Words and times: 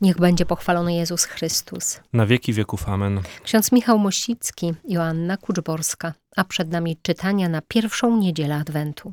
Niech 0.00 0.16
będzie 0.16 0.46
pochwalony 0.46 0.94
Jezus 0.94 1.24
Chrystus. 1.24 2.00
Na 2.12 2.26
wieki 2.26 2.52
wieków 2.52 2.88
amen. 2.88 3.20
Ksiądz 3.42 3.72
Michał 3.72 3.98
Mościcki, 3.98 4.74
Joanna 4.88 5.36
Kuczborska, 5.36 6.14
a 6.36 6.44
przed 6.44 6.70
nami 6.70 6.96
czytania 7.02 7.48
na 7.48 7.62
pierwszą 7.68 8.16
niedzielę 8.16 8.56
Adwentu. 8.56 9.12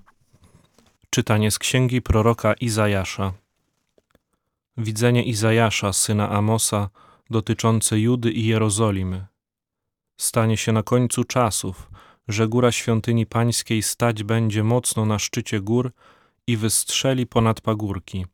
Czytanie 1.10 1.52
z 1.52 1.60
księgi 1.60 2.02
proroka 2.02 2.54
Izajasza. 2.54 3.34
Widzenie 4.78 5.24
Izajasza, 5.24 5.94
syna 5.94 6.30
Amosa, 6.30 6.90
dotyczące 7.30 8.00
Judy 8.00 8.32
i 8.32 8.46
Jerozolimy. 8.46 9.26
Stanie 10.18 10.58
się 10.58 10.72
na 10.72 10.84
końcu 10.84 11.24
czasów, 11.24 11.90
że 12.28 12.48
góra 12.48 12.72
świątyni 12.72 13.26
pańskiej 13.26 13.84
stać 13.84 14.24
będzie 14.24 14.64
mocno 14.64 15.06
na 15.06 15.20
szczycie 15.20 15.62
gór 15.62 15.92
i 16.48 16.58
wystrzeli 16.58 17.28
ponad 17.28 17.62
pagórki. 17.62 18.26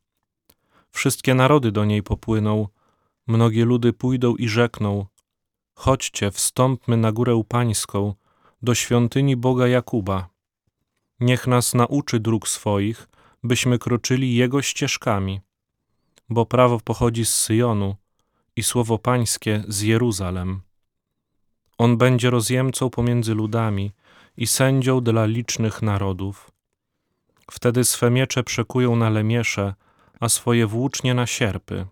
Wszystkie 0.94 1.34
narody 1.34 1.72
do 1.72 1.86
niej 1.86 2.04
popłyną, 2.04 2.68
mnogie 3.28 3.66
ludy 3.66 3.94
pójdą 3.94 4.36
i 4.36 4.48
rzekną: 4.48 5.06
Chodźcie, 5.74 6.32
wstąpmy 6.32 6.98
na 6.98 7.12
górę 7.12 7.44
pańską, 7.48 8.14
do 8.62 8.76
świątyni 8.76 9.36
Boga 9.36 9.68
Jakuba. 9.68 10.30
Niech 11.20 11.48
nas 11.48 11.74
nauczy 11.74 12.20
dróg 12.20 12.48
swoich, 12.48 13.08
byśmy 13.44 13.80
kroczyli 13.80 14.36
Jego 14.36 14.62
ścieżkami. 14.62 15.42
Bo 16.30 16.46
prawo 16.46 16.80
pochodzi 16.80 17.26
z 17.26 17.34
Syjonu 17.34 17.96
i 18.56 18.64
słowo 18.64 18.98
pańskie 19.00 19.64
z 19.68 19.82
Jeruzalem. 19.82 20.62
On 21.78 21.98
będzie 21.98 22.30
rozjemcą 22.30 22.90
pomiędzy 22.90 23.34
ludami 23.34 23.92
i 24.38 24.48
sędzią 24.48 25.02
dla 25.02 25.26
licznych 25.26 25.82
narodów. 25.82 26.52
Wtedy 27.52 27.84
swe 27.84 28.12
miecze 28.12 28.44
przekują 28.44 28.96
na 28.96 29.10
lemiesze, 29.10 29.74
a 30.24 30.30
swoje 30.30 30.68
włócznie 30.68 31.14
na 31.14 31.28
sierpy. 31.28 31.86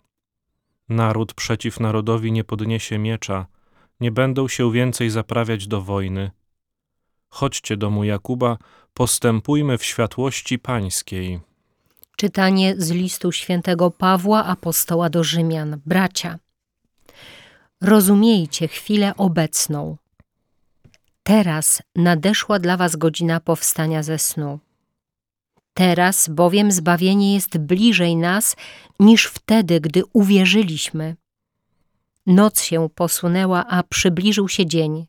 Naród 0.89 1.33
przeciw 1.33 1.79
narodowi 1.79 2.31
nie 2.31 2.43
podniesie 2.43 2.97
miecza, 2.97 3.45
nie 3.99 4.11
będą 4.11 4.47
się 4.47 4.71
więcej 4.71 5.09
zaprawiać 5.09 5.67
do 5.67 5.81
wojny. 5.81 6.31
Chodźcie 7.29 7.77
do 7.77 7.89
mu 7.89 8.03
Jakuba, 8.03 8.57
postępujmy 8.93 9.77
w 9.77 9.83
światłości 9.83 10.59
pańskiej. 10.59 11.39
Czytanie 12.17 12.75
z 12.77 12.91
listu 12.91 13.31
świętego 13.31 13.91
Pawła 13.91 14.45
apostoła 14.45 15.09
do 15.09 15.23
Rzymian. 15.23 15.81
Bracia, 15.85 16.39
rozumiejcie 17.81 18.67
chwilę 18.67 19.13
obecną. 19.17 19.97
Teraz 21.23 21.83
nadeszła 21.95 22.59
dla 22.59 22.77
was 22.77 22.95
godzina 22.95 23.39
powstania 23.39 24.03
ze 24.03 24.19
snu. 24.19 24.59
Teraz 25.81 26.29
bowiem 26.29 26.71
zbawienie 26.71 27.33
jest 27.33 27.57
bliżej 27.57 28.15
nas 28.15 28.55
niż 28.99 29.25
wtedy, 29.25 29.79
gdy 29.79 30.03
uwierzyliśmy. 30.13 31.15
Noc 32.25 32.63
się 32.63 32.89
posunęła, 32.95 33.65
a 33.67 33.83
przybliżył 33.83 34.49
się 34.49 34.65
dzień. 34.65 35.07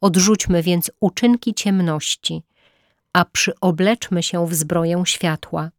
Odrzućmy 0.00 0.62
więc 0.62 0.90
uczynki 1.00 1.54
ciemności, 1.54 2.42
a 3.12 3.24
przyobleczmy 3.24 4.22
się 4.22 4.46
w 4.46 4.54
zbroję 4.54 5.02
światła. 5.06 5.70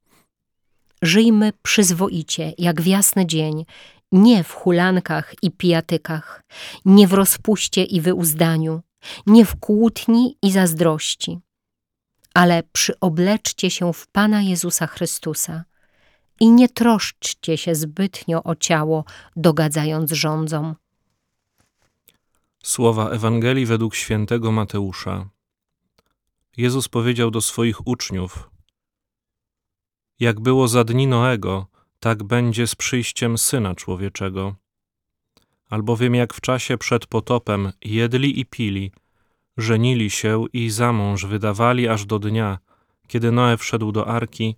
Żyjmy 1.01 1.53
przyzwoicie, 1.61 2.53
jak 2.57 2.81
w 2.81 2.85
jasny 2.85 3.25
dzień, 3.25 3.65
nie 4.11 4.43
w 4.43 4.51
hulankach 4.51 5.33
i 5.41 5.51
pijatykach, 5.51 6.43
nie 6.85 7.07
w 7.07 7.13
rozpuście 7.13 7.83
i 7.83 8.01
wyuzdaniu, 8.01 8.81
nie 9.27 9.45
w 9.45 9.55
kłótni 9.59 10.37
i 10.41 10.51
zazdrości 10.51 11.44
ale 12.35 12.63
przyobleczcie 12.63 13.71
się 13.71 13.93
w 13.93 14.07
Pana 14.07 14.41
Jezusa 14.41 14.87
Chrystusa 14.87 15.63
i 16.39 16.51
nie 16.51 16.69
troszczcie 16.69 17.57
się 17.57 17.75
zbytnio 17.75 18.43
o 18.43 18.55
ciało, 18.55 19.05
dogadzając 19.35 20.11
rządzom. 20.11 20.75
Słowa 22.63 23.09
Ewangelii 23.09 23.65
według 23.65 23.95
świętego 23.95 24.51
Mateusza. 24.51 25.29
Jezus 26.57 26.87
powiedział 26.87 27.31
do 27.31 27.41
swoich 27.41 27.87
uczniów: 27.87 28.49
Jak 30.19 30.39
było 30.39 30.67
za 30.67 30.83
dni 30.83 31.07
Noego, 31.07 31.67
tak 31.99 32.23
będzie 32.23 32.67
z 32.67 32.75
przyjściem 32.75 33.37
syna 33.37 33.75
człowieczego. 33.75 34.55
Albowiem 35.69 36.15
jak 36.15 36.33
w 36.33 36.41
czasie 36.41 36.77
przed 36.77 37.05
potopem 37.05 37.71
jedli 37.81 38.39
i 38.39 38.45
pili, 38.45 38.91
żenili 39.57 40.09
się 40.09 40.45
i 40.53 40.69
za 40.69 40.93
mąż 40.93 41.25
wydawali 41.25 41.87
aż 41.87 42.05
do 42.05 42.19
dnia, 42.19 42.59
kiedy 43.07 43.31
Noe 43.31 43.57
wszedł 43.57 43.91
do 43.91 44.07
arki 44.07 44.55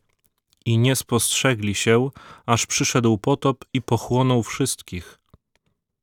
i 0.65 0.77
nie 0.77 0.95
spostrzegli 0.95 1.75
się, 1.75 2.09
aż 2.45 2.65
przyszedł 2.65 3.17
potop 3.17 3.65
i 3.73 3.81
pochłonął 3.81 4.43
wszystkich. 4.43 5.19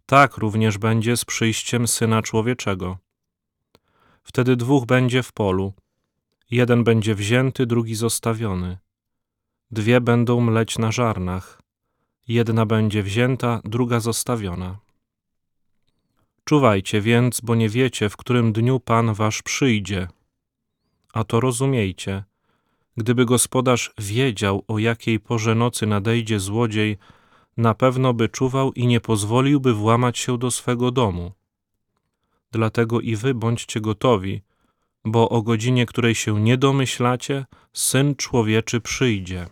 Tak 0.06 0.37
również 0.37 0.78
będzie 0.78 1.16
z 1.16 1.25
przyjściem 1.25 1.88
Syna 1.88 2.22
Człowieczego. 2.22 2.99
Wtedy 4.22 4.56
dwóch 4.56 4.87
będzie 4.87 5.22
w 5.22 5.32
polu, 5.32 5.72
jeden 6.50 6.84
będzie 6.84 7.15
wzięty, 7.15 7.66
drugi 7.66 7.94
zostawiony. 7.94 8.78
Dwie 9.71 10.00
będą 10.00 10.41
mleć 10.41 10.78
na 10.78 10.93
żarnach, 10.93 11.61
jedna 12.28 12.66
będzie 12.66 13.03
wzięta, 13.03 13.61
druga 13.65 14.00
zostawiona. 14.00 14.78
Czuwajcie 16.44 17.00
więc, 17.00 17.41
bo 17.41 17.55
nie 17.55 17.69
wiecie, 17.69 18.09
w 18.09 18.16
którym 18.16 18.53
dniu 18.53 18.81
Pan 18.81 19.15
wasz 19.15 19.43
przyjdzie. 19.43 20.09
A 21.12 21.25
to 21.25 21.41
rozumiejcie. 21.41 22.25
Gdyby 22.97 23.25
gospodarz 23.25 23.93
wiedział, 23.99 24.65
o 24.69 24.78
jakiej 24.78 25.21
porze 25.21 25.55
nocy 25.55 25.87
nadejdzie 25.87 26.41
złodziej, 26.41 26.99
na 27.56 27.75
pewno 27.75 28.15
by 28.15 28.28
czuwał 28.28 28.72
i 28.72 28.87
nie 28.87 29.00
pozwoliłby 29.00 29.75
włamać 29.75 30.19
się 30.19 30.38
do 30.38 30.50
swego 30.50 30.91
domu. 30.91 31.32
Dlatego 32.53 33.00
i 33.00 33.16
wy 33.16 33.34
bądźcie 33.34 33.81
gotowi, 33.81 34.43
bo 35.05 35.28
o 35.28 35.43
godzinie, 35.43 35.87
której 35.87 36.15
się 36.15 36.41
nie 36.41 36.56
domyślacie, 36.59 37.44
Syn 37.72 38.15
Człowieczy 38.16 38.81
przyjdzie. 38.81 39.47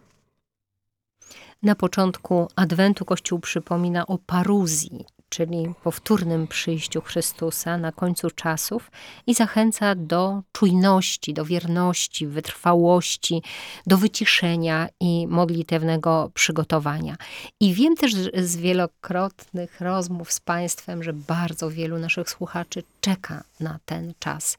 Na 1.63 1.75
początku 1.75 2.49
Adwentu 2.57 3.05
Kościół 3.05 3.41
przypomina 3.41 4.07
o 4.07 4.19
paruzji, 4.19 5.05
czyli 5.33 5.75
powtórnym 5.83 6.47
przyjściu 6.47 7.01
Chrystusa 7.01 7.79
na 7.79 7.93
końcu 7.93 8.31
czasów 8.31 8.91
i 9.27 9.35
zachęca 9.35 9.95
do 9.95 10.43
czujności, 10.53 11.35
do 11.35 11.45
wierności, 11.45 12.27
wytrwałości, 12.27 13.43
do 13.87 13.97
wyciszenia 13.97 14.89
i 15.01 15.27
modlitewnego 15.27 16.31
przygotowania. 16.35 17.17
I 17.61 17.75
wiem 17.75 17.97
też 17.97 18.13
z 18.35 18.57
wielokrotnych 18.57 19.81
rozmów 19.81 20.33
z 20.33 20.41
Państwem, 20.41 21.03
że 21.03 21.13
bardzo 21.13 21.71
wielu 21.71 21.99
naszych 21.99 22.31
słuchaczy 22.31 22.83
czeka 23.01 23.45
na 23.61 23.79
ten 23.85 24.15
czas. 24.19 24.59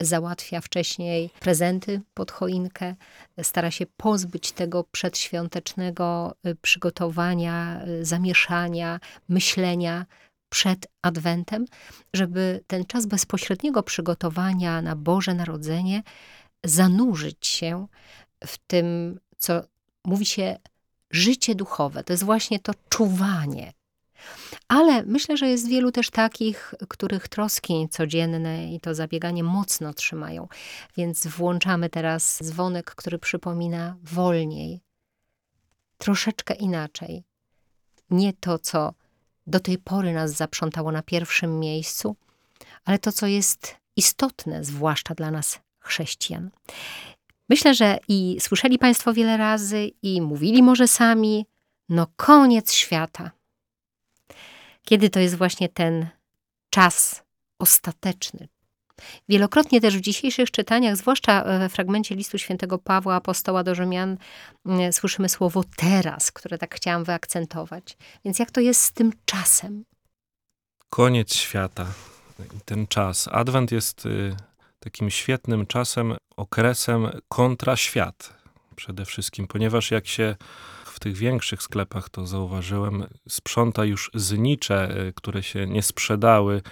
Załatwia 0.00 0.60
wcześniej 0.60 1.30
prezenty 1.40 2.00
pod 2.14 2.30
choinkę, 2.30 2.94
stara 3.42 3.70
się 3.70 3.86
pozbyć 3.96 4.52
tego 4.52 4.84
przedświątecznego 4.92 6.34
y, 6.46 6.54
przygotowania, 6.62 7.80
y, 7.86 8.04
zamieszania, 8.04 9.00
myślenia 9.28 9.93
przed 10.48 10.86
Adwentem, 11.02 11.64
żeby 12.14 12.64
ten 12.66 12.84
czas 12.84 13.06
bezpośredniego 13.06 13.82
przygotowania 13.82 14.82
na 14.82 14.96
Boże 14.96 15.34
Narodzenie 15.34 16.02
zanurzyć 16.64 17.46
się 17.46 17.86
w 18.46 18.58
tym, 18.58 19.18
co 19.36 19.62
mówi 20.04 20.26
się 20.26 20.56
życie 21.10 21.54
duchowe. 21.54 22.04
To 22.04 22.12
jest 22.12 22.24
właśnie 22.24 22.60
to 22.60 22.72
czuwanie, 22.88 23.72
ale 24.68 25.02
myślę, 25.02 25.36
że 25.36 25.48
jest 25.48 25.68
wielu 25.68 25.92
też 25.92 26.10
takich, 26.10 26.74
których 26.88 27.28
troski 27.28 27.88
codzienne 27.90 28.74
i 28.74 28.80
to 28.80 28.94
zabieganie 28.94 29.44
mocno 29.44 29.94
trzymają. 29.94 30.48
Więc 30.96 31.26
włączamy 31.26 31.90
teraz 31.90 32.42
dzwonek, 32.42 32.94
który 32.94 33.18
przypomina 33.18 33.96
wolniej, 34.02 34.80
troszeczkę 35.98 36.54
inaczej. 36.54 37.24
Nie 38.10 38.32
to, 38.32 38.58
co 38.58 38.94
do 39.46 39.60
tej 39.60 39.78
pory 39.78 40.12
nas 40.12 40.32
zaprzątało 40.32 40.92
na 40.92 41.02
pierwszym 41.02 41.60
miejscu, 41.60 42.16
ale 42.84 42.98
to, 42.98 43.12
co 43.12 43.26
jest 43.26 43.76
istotne, 43.96 44.64
zwłaszcza 44.64 45.14
dla 45.14 45.30
nas 45.30 45.60
chrześcijan. 45.78 46.50
Myślę, 47.48 47.74
że 47.74 47.98
i 48.08 48.36
słyszeli 48.40 48.78
Państwo 48.78 49.12
wiele 49.12 49.36
razy, 49.36 49.90
i 50.02 50.20
mówili 50.20 50.62
może 50.62 50.88
sami, 50.88 51.46
no 51.88 52.06
koniec 52.16 52.72
świata. 52.72 53.30
Kiedy 54.84 55.10
to 55.10 55.20
jest 55.20 55.34
właśnie 55.34 55.68
ten 55.68 56.06
czas 56.70 57.22
ostateczny? 57.58 58.48
Wielokrotnie 59.28 59.80
też 59.80 59.98
w 59.98 60.00
dzisiejszych 60.00 60.50
czytaniach, 60.50 60.96
zwłaszcza 60.96 61.44
we 61.44 61.68
fragmencie 61.68 62.14
listu 62.14 62.38
świętego 62.38 62.78
Pawła, 62.78 63.14
apostoła 63.14 63.64
do 63.64 63.74
Rzymian, 63.74 64.16
mm, 64.66 64.92
słyszymy 64.92 65.28
słowo 65.28 65.64
teraz, 65.76 66.32
które 66.32 66.58
tak 66.58 66.74
chciałam 66.74 67.04
wyakcentować. 67.04 67.96
Więc 68.24 68.38
jak 68.38 68.50
to 68.50 68.60
jest 68.60 68.80
z 68.80 68.92
tym 68.92 69.12
czasem? 69.24 69.84
Koniec 70.90 71.34
świata. 71.34 71.86
Ten 72.64 72.86
czas. 72.86 73.28
Adwent 73.32 73.72
jest 73.72 74.06
y, 74.06 74.36
takim 74.80 75.10
świetnym 75.10 75.66
czasem, 75.66 76.16
okresem 76.36 77.08
kontra 77.28 77.76
świat 77.76 78.34
przede 78.76 79.04
wszystkim, 79.04 79.46
ponieważ 79.46 79.90
jak 79.90 80.06
się 80.06 80.36
w 80.84 81.00
tych 81.00 81.16
większych 81.16 81.62
sklepach 81.62 82.08
to 82.08 82.26
zauważyłem, 82.26 83.06
sprząta 83.28 83.84
już 83.84 84.10
znicze, 84.14 85.00
y, 85.08 85.12
które 85.16 85.42
się 85.42 85.66
nie 85.66 85.82
sprzedały 85.82 86.62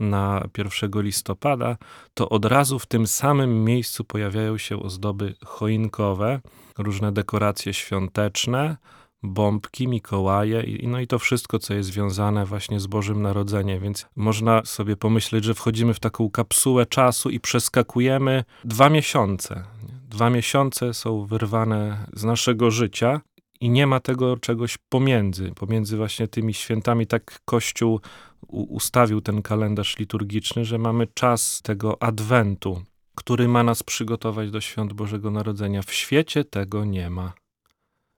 na 0.00 0.48
1 0.58 1.02
listopada, 1.02 1.76
to 2.14 2.28
od 2.28 2.44
razu 2.44 2.78
w 2.78 2.86
tym 2.86 3.06
samym 3.06 3.64
miejscu 3.64 4.04
pojawiają 4.04 4.58
się 4.58 4.82
ozdoby 4.82 5.34
choinkowe, 5.44 6.40
różne 6.78 7.12
dekoracje 7.12 7.74
świąteczne, 7.74 8.76
bombki, 9.22 9.88
Mikołaje 9.88 10.62
i, 10.62 10.88
no 10.88 11.00
i 11.00 11.06
to 11.06 11.18
wszystko, 11.18 11.58
co 11.58 11.74
jest 11.74 11.88
związane 11.90 12.46
właśnie 12.46 12.80
z 12.80 12.86
Bożym 12.86 13.22
Narodzeniem, 13.22 13.80
więc 13.80 14.06
można 14.16 14.64
sobie 14.64 14.96
pomyśleć, 14.96 15.44
że 15.44 15.54
wchodzimy 15.54 15.94
w 15.94 16.00
taką 16.00 16.30
kapsułę 16.30 16.86
czasu 16.86 17.30
i 17.30 17.40
przeskakujemy 17.40 18.44
dwa 18.64 18.90
miesiące. 18.90 19.64
Dwa 20.08 20.30
miesiące 20.30 20.94
są 20.94 21.26
wyrwane 21.26 22.06
z 22.12 22.24
naszego 22.24 22.70
życia 22.70 23.20
i 23.60 23.70
nie 23.70 23.86
ma 23.86 24.00
tego 24.00 24.36
czegoś 24.36 24.78
pomiędzy, 24.88 25.52
pomiędzy 25.56 25.96
właśnie 25.96 26.28
tymi 26.28 26.54
świętami. 26.54 27.06
Tak 27.06 27.40
Kościół 27.44 28.00
ustawił 28.48 29.20
ten 29.20 29.42
kalendarz 29.42 29.98
liturgiczny, 29.98 30.64
że 30.64 30.78
mamy 30.78 31.06
czas 31.14 31.62
tego 31.62 32.02
adwentu, 32.02 32.82
który 33.14 33.48
ma 33.48 33.62
nas 33.62 33.82
przygotować 33.82 34.50
do 34.50 34.60
świąt 34.60 34.92
Bożego 34.92 35.30
Narodzenia. 35.30 35.82
W 35.82 35.92
świecie 35.92 36.44
tego 36.44 36.84
nie 36.84 37.10
ma 37.10 37.32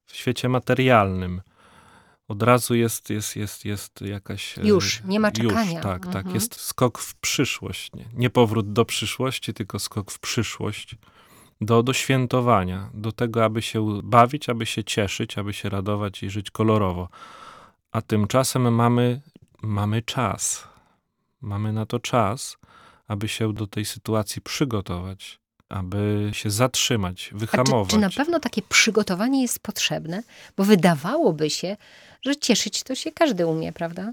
w 0.07 0.17
świecie 0.17 0.49
materialnym. 0.49 1.43
Od 2.29 2.43
razu 2.43 2.75
jest, 2.75 3.11
jest, 3.11 3.37
jest, 3.37 3.65
jest 3.65 4.01
jakaś. 4.01 4.59
E, 4.59 4.63
już, 4.67 5.03
nie 5.05 5.21
ma 5.21 5.33
czekania. 5.33 5.63
Już, 5.63 5.73
tak, 5.73 5.83
tak. 5.83 6.07
mhm. 6.07 6.25
tak. 6.25 6.35
Jest 6.35 6.61
skok 6.61 6.99
w 6.99 7.15
przyszłość. 7.15 7.93
Nie, 7.93 8.05
nie 8.15 8.31
powrót 8.31 8.73
do 8.73 8.85
przyszłości, 8.85 9.55
tylko 9.55 9.79
skok 9.79 10.11
w 10.11 10.19
przyszłość. 10.19 10.97
Do, 11.63 11.83
do 11.83 11.93
świętowania, 11.93 12.91
do 12.95 13.13
tego, 13.13 13.45
aby 13.45 13.63
się 13.63 14.01
bawić, 14.03 14.49
aby 14.49 14.67
się 14.67 14.85
cieszyć, 14.85 15.39
aby 15.39 15.53
się 15.53 15.69
radować 15.69 16.23
i 16.23 16.31
żyć 16.31 16.51
kolorowo. 16.51 17.09
A 17.93 18.03
tymczasem 18.03 18.75
mamy, 18.75 19.21
mamy 19.63 20.03
czas. 20.03 20.69
Mamy 21.41 21.73
na 21.73 21.87
to 21.87 21.99
czas, 21.99 22.59
aby 23.09 23.29
się 23.29 23.53
do 23.53 23.67
tej 23.67 23.85
sytuacji 23.85 24.43
przygotować 24.43 25.43
aby 25.73 26.31
się 26.33 26.51
zatrzymać, 26.51 27.31
wyhamować. 27.35 27.91
Czy, 27.91 27.97
czy, 27.97 28.01
na 28.01 28.11
pewno 28.11 28.41
takie 28.41 28.63
przygotowanie 28.63 29.43
jest 29.43 29.59
potrzebne? 29.59 30.23
Bo 30.57 30.65
wydawałoby 30.65 31.51
się, 31.51 31.77
że 32.23 32.37
cieszyć 32.37 32.83
to 32.83 32.95
się 32.95 33.13
każdy 33.13 33.47
umie, 33.47 33.73
prawda? 33.73 34.13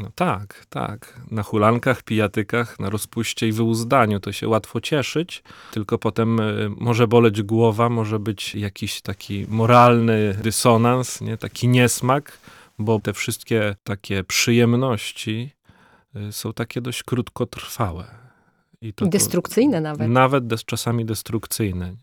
No 0.00 0.10
tak, 0.14 0.66
tak. 0.68 1.20
Na 1.30 1.42
hulankach, 1.42 2.02
pijatykach, 2.02 2.78
na 2.78 2.90
rozpuście 2.90 3.48
i 3.48 3.52
wyuzdaniu 3.52 4.20
to 4.20 4.32
się 4.32 4.48
łatwo 4.48 4.80
cieszyć, 4.80 5.42
tylko 5.72 5.98
potem 5.98 6.40
e, 6.40 6.44
może 6.76 7.08
boleć 7.08 7.42
głowa, 7.42 7.88
może 7.88 8.18
być 8.18 8.54
jakiś 8.54 9.02
taki 9.02 9.46
moralny 9.48 10.36
dysonans, 10.42 11.20
nie? 11.20 11.36
taki 11.36 11.68
niesmak, 11.68 12.38
bo 12.78 13.00
te 13.00 13.12
wszystkie 13.12 13.76
takie 13.84 14.24
przyjemności 14.24 15.50
e, 16.14 16.32
są 16.32 16.52
takie 16.52 16.80
dość 16.80 17.02
krótkotrwałe. 17.02 18.04
I 18.80 18.92
to, 18.92 19.06
destrukcyjne 19.06 19.76
to, 19.76 19.80
nawet. 19.80 20.10
Nawet 20.10 20.46
des, 20.46 20.64
czasami 20.64 21.04
destrukcyjne. 21.04 21.94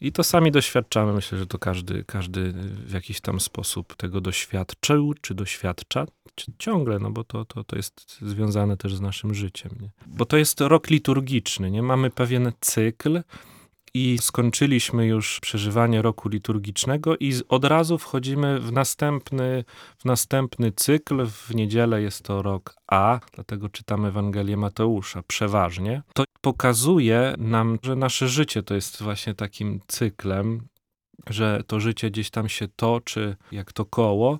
I 0.00 0.12
to 0.12 0.24
sami 0.24 0.50
doświadczamy. 0.50 1.12
Myślę, 1.12 1.38
że 1.38 1.46
to 1.46 1.58
każdy, 1.58 2.04
każdy 2.04 2.52
w 2.86 2.92
jakiś 2.92 3.20
tam 3.20 3.40
sposób 3.40 3.96
tego 3.96 4.20
doświadczył, 4.20 5.14
czy 5.20 5.34
doświadcza 5.34 6.06
ciągle, 6.58 6.98
no 6.98 7.10
bo 7.10 7.24
to, 7.24 7.44
to, 7.44 7.64
to 7.64 7.76
jest 7.76 8.18
związane 8.22 8.76
też 8.76 8.94
z 8.94 9.00
naszym 9.00 9.34
życiem. 9.34 9.70
Nie? 9.80 9.90
Bo 10.06 10.24
to 10.24 10.36
jest 10.36 10.60
rok 10.60 10.90
liturgiczny, 10.90 11.70
nie? 11.70 11.82
Mamy 11.82 12.10
pewien 12.10 12.52
cykl, 12.60 13.22
i 13.96 14.18
skończyliśmy 14.18 15.06
już 15.06 15.40
przeżywanie 15.40 16.02
roku 16.02 16.28
liturgicznego 16.28 17.16
i 17.16 17.32
od 17.48 17.64
razu 17.64 17.98
wchodzimy 17.98 18.60
w 18.60 18.72
następny, 18.72 19.64
w 19.98 20.04
następny 20.04 20.72
cykl. 20.72 21.26
W 21.26 21.54
niedzielę 21.54 22.02
jest 22.02 22.22
to 22.22 22.42
rok 22.42 22.74
A, 22.86 23.20
dlatego 23.34 23.68
czytamy 23.68 24.08
Ewangelię 24.08 24.56
Mateusza 24.56 25.22
przeważnie. 25.22 26.02
To 26.14 26.24
pokazuje 26.40 27.34
nam, 27.38 27.78
że 27.82 27.96
nasze 27.96 28.28
życie 28.28 28.62
to 28.62 28.74
jest 28.74 29.02
właśnie 29.02 29.34
takim 29.34 29.80
cyklem, 29.86 30.68
że 31.30 31.62
to 31.66 31.80
życie 31.80 32.10
gdzieś 32.10 32.30
tam 32.30 32.48
się 32.48 32.68
toczy 32.68 33.36
jak 33.52 33.72
to 33.72 33.84
koło. 33.84 34.38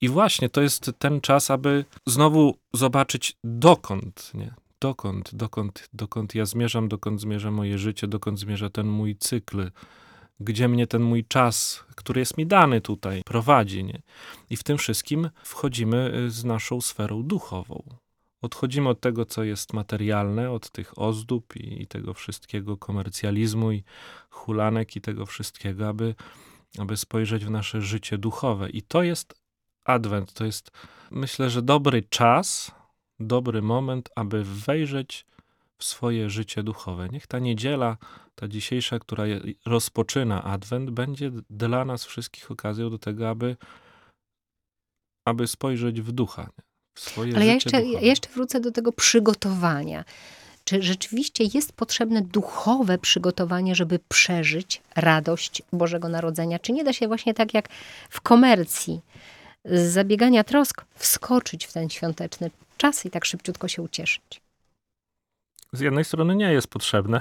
I 0.00 0.08
właśnie 0.08 0.48
to 0.48 0.62
jest 0.62 0.90
ten 0.98 1.20
czas, 1.20 1.50
aby 1.50 1.84
znowu 2.06 2.54
zobaczyć 2.74 3.36
dokąd, 3.44 4.30
nie? 4.34 4.54
Dokąd, 4.80 5.34
dokąd, 5.34 5.88
dokąd 5.92 6.34
ja 6.34 6.44
zmierzam, 6.44 6.88
dokąd 6.88 7.20
zmierza 7.20 7.50
moje 7.50 7.78
życie, 7.78 8.08
dokąd 8.08 8.38
zmierza 8.38 8.70
ten 8.70 8.86
mój 8.86 9.16
cykl, 9.16 9.70
gdzie 10.40 10.68
mnie 10.68 10.86
ten 10.86 11.02
mój 11.02 11.24
czas, 11.24 11.84
który 11.94 12.20
jest 12.20 12.38
mi 12.38 12.46
dany 12.46 12.80
tutaj, 12.80 13.22
prowadzi. 13.26 13.84
Nie? 13.84 14.02
I 14.50 14.56
w 14.56 14.62
tym 14.62 14.78
wszystkim 14.78 15.30
wchodzimy 15.44 16.12
y, 16.26 16.30
z 16.30 16.44
naszą 16.44 16.80
sferą 16.80 17.22
duchową. 17.22 17.82
Odchodzimy 18.42 18.88
od 18.88 19.00
tego, 19.00 19.24
co 19.24 19.44
jest 19.44 19.72
materialne, 19.72 20.50
od 20.50 20.70
tych 20.70 20.98
ozdób 20.98 21.56
i, 21.56 21.82
i 21.82 21.86
tego 21.86 22.14
wszystkiego 22.14 22.76
komercjalizmu 22.76 23.72
i 23.72 23.84
hulanek 24.30 24.96
i 24.96 25.00
tego 25.00 25.26
wszystkiego, 25.26 25.88
aby, 25.88 26.14
aby 26.78 26.96
spojrzeć 26.96 27.44
w 27.44 27.50
nasze 27.50 27.82
życie 27.82 28.18
duchowe. 28.18 28.70
I 28.70 28.82
to 28.82 29.02
jest 29.02 29.34
Adwent, 29.84 30.32
to 30.32 30.44
jest 30.44 30.70
myślę, 31.10 31.50
że 31.50 31.62
dobry 31.62 32.02
czas, 32.02 32.70
dobry 33.20 33.62
moment, 33.62 34.08
aby 34.14 34.44
wejrzeć 34.44 35.26
w 35.78 35.84
swoje 35.84 36.30
życie 36.30 36.62
duchowe. 36.62 37.08
Niech 37.12 37.26
ta 37.26 37.38
niedziela, 37.38 37.96
ta 38.34 38.48
dzisiejsza, 38.48 38.98
która 38.98 39.24
rozpoczyna 39.66 40.44
Adwent, 40.44 40.90
będzie 40.90 41.30
dla 41.50 41.84
nas 41.84 42.04
wszystkich 42.04 42.50
okazją 42.50 42.90
do 42.90 42.98
tego, 42.98 43.28
aby, 43.28 43.56
aby 45.24 45.46
spojrzeć 45.46 46.00
w 46.00 46.12
ducha. 46.12 46.50
W 46.94 47.00
swoje 47.00 47.36
Ale 47.36 47.46
ja 47.46 47.54
jeszcze, 47.54 47.84
ja 47.84 48.00
jeszcze 48.00 48.28
wrócę 48.28 48.60
do 48.60 48.72
tego 48.72 48.92
przygotowania. 48.92 50.04
Czy 50.64 50.82
rzeczywiście 50.82 51.44
jest 51.54 51.72
potrzebne 51.72 52.22
duchowe 52.22 52.98
przygotowanie, 52.98 53.74
żeby 53.74 53.98
przeżyć 54.08 54.82
radość 54.96 55.62
Bożego 55.72 56.08
Narodzenia? 56.08 56.58
Czy 56.58 56.72
nie 56.72 56.84
da 56.84 56.92
się 56.92 57.08
właśnie 57.08 57.34
tak 57.34 57.54
jak 57.54 57.68
w 58.10 58.20
komercji, 58.20 59.00
z 59.64 59.92
zabiegania 59.92 60.44
trosk, 60.44 60.84
wskoczyć 60.94 61.66
w 61.66 61.72
ten 61.72 61.90
świąteczny 61.90 62.50
czas 62.76 63.06
i 63.06 63.10
tak 63.10 63.24
szybciutko 63.24 63.68
się 63.68 63.82
ucieszyć. 63.82 64.40
Z 65.72 65.80
jednej 65.80 66.04
strony 66.04 66.36
nie 66.36 66.52
jest 66.52 66.68
potrzebne, 66.68 67.20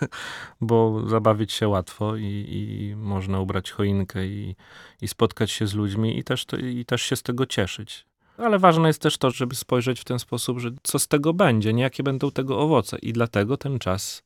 bo 0.60 1.08
zabawić 1.08 1.52
się 1.52 1.68
łatwo 1.68 2.16
i, 2.16 2.46
i 2.50 2.96
można 2.96 3.40
ubrać 3.40 3.70
choinkę 3.70 4.26
i, 4.26 4.56
i, 5.02 5.08
spotkać 5.08 5.50
się 5.50 5.66
z 5.66 5.74
ludźmi 5.74 6.18
i 6.18 6.24
też, 6.24 6.44
to, 6.44 6.56
i 6.56 6.84
też 6.84 7.02
się 7.02 7.16
z 7.16 7.22
tego 7.22 7.46
cieszyć. 7.46 8.06
Ale 8.38 8.58
ważne 8.58 8.88
jest 8.88 9.02
też 9.02 9.18
to, 9.18 9.30
żeby 9.30 9.54
spojrzeć 9.54 10.00
w 10.00 10.04
ten 10.04 10.18
sposób, 10.18 10.58
że 10.58 10.70
co 10.82 10.98
z 10.98 11.08
tego 11.08 11.32
będzie, 11.32 11.72
nie 11.72 11.82
jakie 11.82 12.02
będą 12.02 12.30
tego 12.30 12.60
owoce. 12.60 12.98
I 12.98 13.12
dlatego 13.12 13.56
ten 13.56 13.78
czas 13.78 14.22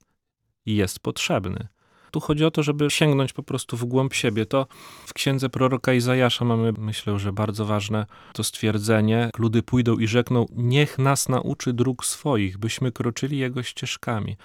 jest 0.67 1.01
potrzebny. 1.01 1.69
Tu 2.11 2.21
chodzi 2.21 2.45
o 2.45 2.51
to, 2.51 2.63
żeby 2.63 2.91
sięgnąć 2.91 3.33
po 3.33 3.43
prostu 3.43 3.77
w 3.77 3.85
głąb 3.85 4.15
siebie. 4.15 4.47
To 4.47 4.67
w 5.07 5.13
księdze 5.13 5.49
proroka 5.49 5.93
Izajasza 5.93 6.45
mamy, 6.45 6.73
myślę, 6.79 7.19
że 7.19 7.33
bardzo 7.33 7.65
ważne 7.65 8.07
to 8.33 8.45
stwierdzenie. 8.45 9.31
Ludy 9.39 9.63
pójdą 9.63 9.99
i 9.99 10.07
rzekną, 10.07 10.47
niech 10.57 10.99
nas 10.99 11.29
nauczy 11.29 11.73
dróg 11.73 12.05
swoich, 12.05 12.59
byśmy 12.59 12.93
kroczyli 12.93 13.39
jego 13.39 13.63
ścieżkami. 13.63 14.37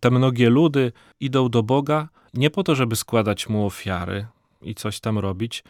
Te 0.00 0.10
mnogie 0.10 0.50
ludy 0.50 0.92
idą 1.20 1.48
do 1.48 1.62
Boga 1.62 2.08
nie 2.34 2.50
po 2.50 2.62
to, 2.62 2.74
żeby 2.74 2.96
składać 2.96 3.48
mu 3.48 3.66
ofiary 3.66 4.26
i 4.62 4.74
coś 4.74 5.00
tam 5.00 5.18
robić. 5.18 5.64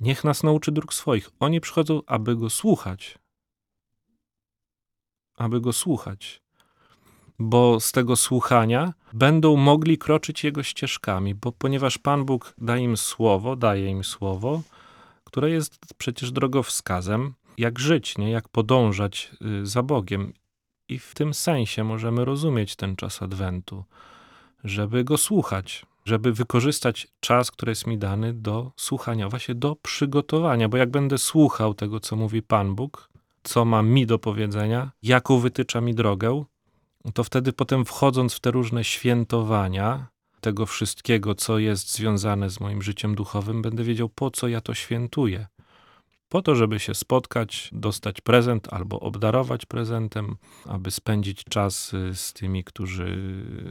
Niech 0.00 0.24
nas 0.24 0.42
nauczy 0.42 0.72
dróg 0.72 0.94
swoich. 0.94 1.30
Oni 1.40 1.60
przychodzą, 1.60 2.00
aby 2.06 2.36
go 2.36 2.50
słuchać. 2.50 3.18
Aby 5.36 5.60
go 5.60 5.72
słuchać 5.72 6.42
bo 7.40 7.80
z 7.80 7.92
tego 7.92 8.16
słuchania 8.16 8.92
będą 9.12 9.56
mogli 9.56 9.98
kroczyć 9.98 10.44
Jego 10.44 10.62
ścieżkami, 10.62 11.34
bo 11.34 11.52
ponieważ 11.52 11.98
Pan 11.98 12.24
Bóg 12.24 12.54
da 12.58 12.78
im 12.78 12.96
słowo, 12.96 13.56
daje 13.56 13.90
im 13.90 14.04
słowo, 14.04 14.62
które 15.24 15.50
jest 15.50 15.78
przecież 15.98 16.32
drogowskazem, 16.32 17.34
jak 17.58 17.78
żyć, 17.78 18.18
nie? 18.18 18.30
jak 18.30 18.48
podążać 18.48 19.30
y, 19.62 19.66
za 19.66 19.82
Bogiem. 19.82 20.32
I 20.88 20.98
w 20.98 21.14
tym 21.14 21.34
sensie 21.34 21.84
możemy 21.84 22.24
rozumieć 22.24 22.76
ten 22.76 22.96
czas 22.96 23.22
Adwentu, 23.22 23.84
żeby 24.64 25.04
go 25.04 25.16
słuchać, 25.16 25.86
żeby 26.04 26.32
wykorzystać 26.32 27.08
czas, 27.20 27.50
który 27.50 27.70
jest 27.70 27.86
mi 27.86 27.98
dany 27.98 28.32
do 28.32 28.72
słuchania, 28.76 29.28
właśnie 29.28 29.54
do 29.54 29.76
przygotowania, 29.76 30.68
bo 30.68 30.76
jak 30.76 30.90
będę 30.90 31.18
słuchał 31.18 31.74
tego, 31.74 32.00
co 32.00 32.16
mówi 32.16 32.42
Pan 32.42 32.74
Bóg, 32.74 33.10
co 33.42 33.64
ma 33.64 33.82
mi 33.82 34.06
do 34.06 34.18
powiedzenia, 34.18 34.90
jaką 35.02 35.38
wytycza 35.38 35.80
mi 35.80 35.94
drogę, 35.94 36.44
to 37.14 37.24
wtedy 37.24 37.52
potem 37.52 37.84
wchodząc 37.84 38.34
w 38.34 38.40
te 38.40 38.50
różne 38.50 38.84
świętowania 38.84 40.06
tego 40.40 40.66
wszystkiego, 40.66 41.34
co 41.34 41.58
jest 41.58 41.92
związane 41.94 42.50
z 42.50 42.60
moim 42.60 42.82
życiem 42.82 43.14
duchowym, 43.14 43.62
będę 43.62 43.84
wiedział, 43.84 44.08
po 44.08 44.30
co 44.30 44.48
ja 44.48 44.60
to 44.60 44.74
świętuję. 44.74 45.46
Po 46.28 46.42
to, 46.42 46.54
żeby 46.54 46.78
się 46.78 46.94
spotkać, 46.94 47.70
dostać 47.72 48.20
prezent 48.20 48.72
albo 48.72 49.00
obdarować 49.00 49.66
prezentem, 49.66 50.36
aby 50.66 50.90
spędzić 50.90 51.44
czas 51.44 51.94
y, 51.94 52.14
z 52.14 52.32
tymi, 52.32 52.64
którzy 52.64 53.18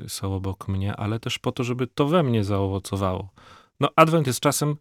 są 0.08 0.36
obok 0.36 0.68
mnie, 0.68 0.96
ale 0.96 1.20
też 1.20 1.40
po 1.40 1.52
to, 1.52 1.64
żeby 1.64 1.88
to 1.88 2.08
we 2.08 2.24
mnie 2.24 2.44
zaowocowało. 2.44 3.30
No, 3.80 3.90
Adwent 3.96 4.28
jest 4.28 4.40
czasem 4.40 4.76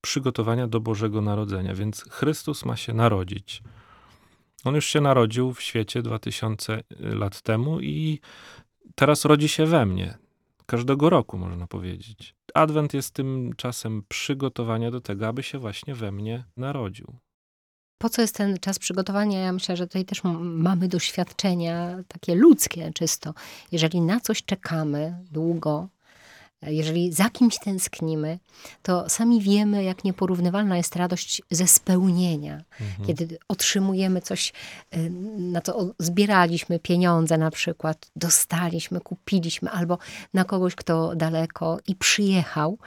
przygotowania 0.00 0.66
do 0.66 0.80
Bożego 0.80 1.20
Narodzenia, 1.20 1.74
więc 1.74 2.04
Chrystus 2.10 2.64
ma 2.64 2.76
się 2.76 2.94
narodzić. 2.94 3.62
On 4.64 4.74
już 4.74 4.86
się 4.86 5.00
narodził 5.00 5.54
w 5.54 5.62
świecie 5.62 6.02
2000 6.02 6.82
lat 7.00 7.42
temu 7.42 7.80
i 7.80 8.20
teraz 8.94 9.24
rodzi 9.24 9.48
się 9.48 9.66
we 9.66 9.86
mnie. 9.86 10.18
Każdego 10.66 11.10
roku, 11.10 11.38
można 11.38 11.66
powiedzieć. 11.66 12.34
Adwent 12.54 12.94
jest 12.94 13.14
tym 13.14 13.52
czasem 13.56 14.02
przygotowania 14.08 14.90
do 14.90 15.00
tego, 15.00 15.28
aby 15.28 15.42
się 15.42 15.58
właśnie 15.58 15.94
we 15.94 16.12
mnie 16.12 16.44
narodził. 16.56 17.14
Po 17.98 18.08
co 18.08 18.22
jest 18.22 18.36
ten 18.36 18.58
czas 18.58 18.78
przygotowania? 18.78 19.40
Ja 19.40 19.52
myślę, 19.52 19.76
że 19.76 19.86
tutaj 19.86 20.04
też 20.04 20.24
mamy 20.40 20.88
doświadczenia 20.88 21.96
takie 22.08 22.34
ludzkie 22.34 22.92
czysto. 22.94 23.34
Jeżeli 23.72 24.00
na 24.00 24.20
coś 24.20 24.42
czekamy 24.44 25.24
długo, 25.30 25.88
jeżeli 26.66 27.12
za 27.12 27.30
kimś 27.30 27.58
tęsknimy, 27.58 28.38
to 28.82 29.08
sami 29.08 29.40
wiemy, 29.40 29.84
jak 29.84 30.04
nieporównywalna 30.04 30.76
jest 30.76 30.96
radość 30.96 31.42
ze 31.50 31.66
spełnienia. 31.66 32.64
Mhm. 32.80 33.06
Kiedy 33.06 33.38
otrzymujemy 33.48 34.20
coś, 34.20 34.52
y, 34.96 35.10
na 35.38 35.60
co 35.60 35.94
zbieraliśmy 35.98 36.78
pieniądze 36.78 37.38
na 37.38 37.50
przykład, 37.50 38.10
dostaliśmy, 38.16 39.00
kupiliśmy, 39.00 39.70
albo 39.70 39.98
na 40.34 40.44
kogoś, 40.44 40.74
kto 40.74 41.16
daleko 41.16 41.78
i 41.86 41.96
przyjechał, 41.96 42.78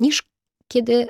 niż 0.00 0.22
kiedy 0.68 1.08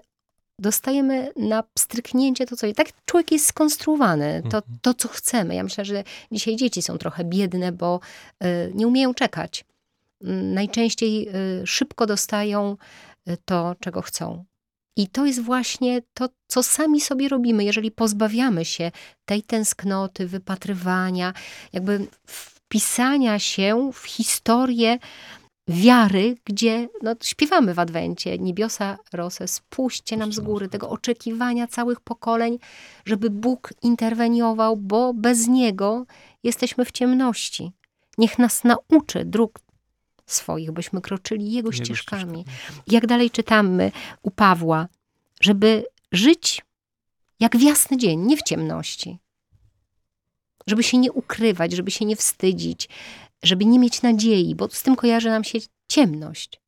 dostajemy 0.59 1.33
na 1.37 1.63
pstryknięcie 1.75 2.47
to, 2.47 2.57
co... 2.57 2.73
Tak 2.73 2.89
człowiek 3.05 3.33
jest 3.33 3.47
skonstruowany, 3.47 4.43
to, 4.51 4.57
mhm. 4.57 4.79
to 4.83 4.95
co 4.95 5.09
chcemy. 5.09 5.55
Ja 5.55 5.63
myślę, 5.63 5.85
że 5.85 6.05
dzisiaj 6.33 6.57
dzieci 6.57 6.83
są 6.83 6.99
trochę 6.99 7.25
biedne, 7.25 7.73
bo 7.73 8.01
y, 8.45 8.73
nie 8.75 8.87
umieją 8.87 9.15
czekać 9.15 9.65
najczęściej 10.55 11.29
y, 11.63 11.67
szybko 11.67 12.07
dostają 12.07 12.77
y, 13.29 13.37
to, 13.45 13.75
czego 13.81 14.03
chcą. 14.03 14.45
I 14.97 15.09
to 15.09 15.27
jest 15.27 15.43
właśnie 15.43 16.03
to, 16.15 16.29
co 16.47 16.63
sami 16.63 17.01
sobie 17.01 17.29
robimy, 17.29 17.65
jeżeli 17.65 17.91
pozbawiamy 17.91 18.65
się 18.65 18.91
tej 19.25 19.43
tęsknoty, 19.43 20.27
wypatrywania, 20.27 21.33
jakby 21.73 22.07
wpisania 22.27 23.39
się 23.39 23.91
w 23.93 24.07
historię 24.07 24.99
wiary, 25.69 26.37
gdzie 26.45 26.89
no, 27.03 27.15
śpiewamy 27.23 27.75
w 27.75 27.79
Adwencie, 27.79 28.39
niebiosa 28.39 28.99
rosę, 29.13 29.49
spuśćcie 29.49 30.17
nam 30.17 30.33
z 30.33 30.41
góry, 30.41 30.69
tego 30.69 30.91
oczekiwania 30.91 31.67
całych 31.67 32.01
pokoleń, 32.01 32.59
żeby 33.05 33.31
Bóg 33.31 33.73
interweniował, 33.83 34.77
bo 34.77 35.15
bez 35.15 35.47
Niego 35.49 36.07
jesteśmy 36.43 36.85
w 36.85 36.93
ciemności. 36.93 37.73
Niech 38.19 38.39
nas 38.39 38.65
nauczy 38.65 39.25
dróg 39.25 39.59
swoich, 40.27 40.73
byśmy 40.73 41.01
kroczyli 41.01 41.45
Jego, 41.45 41.57
Jego 41.57 41.73
ścieżkami. 41.73 42.23
ścieżkami. 42.23 42.45
Jak 42.87 43.07
dalej 43.07 43.31
czytamy 43.31 43.93
u 44.23 44.31
Pawła, 44.31 44.89
żeby 45.41 45.85
żyć 46.13 46.63
jak 47.41 47.57
w 47.57 47.63
jasny 47.63 47.97
dzień, 47.97 48.21
nie 48.21 48.37
w 48.37 48.43
ciemności. 48.43 49.19
Żeby 50.67 50.83
się 50.83 50.99
nie 50.99 51.13
ukrywać, 51.13 51.73
żeby 51.73 51.91
się 51.91 52.05
nie 52.05 52.17
wstydzić, 52.17 52.89
żeby 53.43 53.65
nie 53.65 53.79
mieć 53.79 54.03
nadziei, 54.03 54.55
bo 54.55 54.69
z 54.69 54.83
tym 54.83 54.97
kojarzy 54.97 55.29
nam 55.29 55.45
się 55.45 55.59
ciemność. 55.89 56.61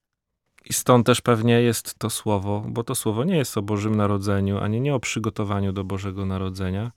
I 0.65 0.73
stąd 0.73 1.07
też 1.07 1.21
pewnie 1.21 1.63
jest 1.63 1.95
to 1.99 2.11
słowo, 2.11 2.65
bo 2.69 2.85
to 2.85 2.95
słowo 2.95 3.25
nie 3.25 3.37
jest 3.37 3.59
o 3.59 3.63
Bożym 3.63 3.95
Narodzeniu, 3.95 4.59
ani 4.59 4.81
nie 4.81 4.95
o 4.95 5.01
przygotowaniu 5.01 5.73
do 5.73 5.85
Bożego 5.85 6.27
Narodzenia, 6.27 6.93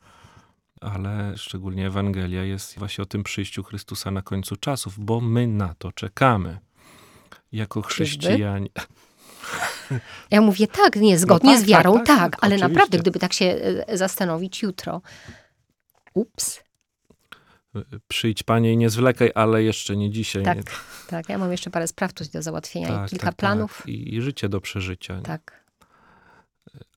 ale 0.81 1.33
szczególnie 1.37 1.87
Ewangelia 1.87 2.43
jest 2.43 2.79
właśnie 2.79 3.01
o 3.01 3.05
tym 3.05 3.23
przyjściu 3.23 3.63
Chrystusa 3.63 4.11
na 4.11 4.21
końcu 4.21 4.55
czasów, 4.55 4.99
bo 4.99 5.21
my 5.21 5.47
na 5.47 5.75
to 5.77 5.91
czekamy. 5.91 6.59
Jako 7.51 7.81
chrześcijanie. 7.81 8.69
Ja 10.31 10.41
mówię 10.41 10.67
tak, 10.67 10.95
nie, 10.95 11.19
zgodnie 11.19 11.49
no 11.49 11.55
tak, 11.55 11.65
z 11.65 11.69
wiarą, 11.69 11.93
tak, 11.93 12.05
tak, 12.07 12.17
tak 12.17 12.43
ale 12.43 12.55
oczywiście. 12.55 12.67
naprawdę, 12.67 12.99
gdyby 12.99 13.19
tak 13.19 13.33
się 13.33 13.45
e, 13.45 13.97
zastanowić 13.97 14.61
jutro. 14.61 15.01
Ups. 16.13 16.63
Przyjdź 18.07 18.43
panie 18.43 18.73
i 18.73 18.77
nie 18.77 18.89
zwlekaj, 18.89 19.31
ale 19.35 19.63
jeszcze 19.63 19.97
nie 19.97 20.11
dzisiaj. 20.11 20.43
Tak, 20.43 20.57
nie. 20.57 20.63
tak. 21.07 21.29
Ja 21.29 21.37
mam 21.37 21.51
jeszcze 21.51 21.69
parę 21.69 21.87
spraw 21.87 22.13
coś 22.13 22.29
do 22.29 22.41
załatwienia 22.41 22.87
i 22.87 22.91
tak, 22.91 23.09
kilka 23.09 23.27
tak, 23.27 23.35
planów. 23.35 23.83
I, 23.87 24.15
I 24.15 24.21
życie 24.21 24.49
do 24.49 24.61
przeżycia. 24.61 25.21
Tak. 25.21 25.63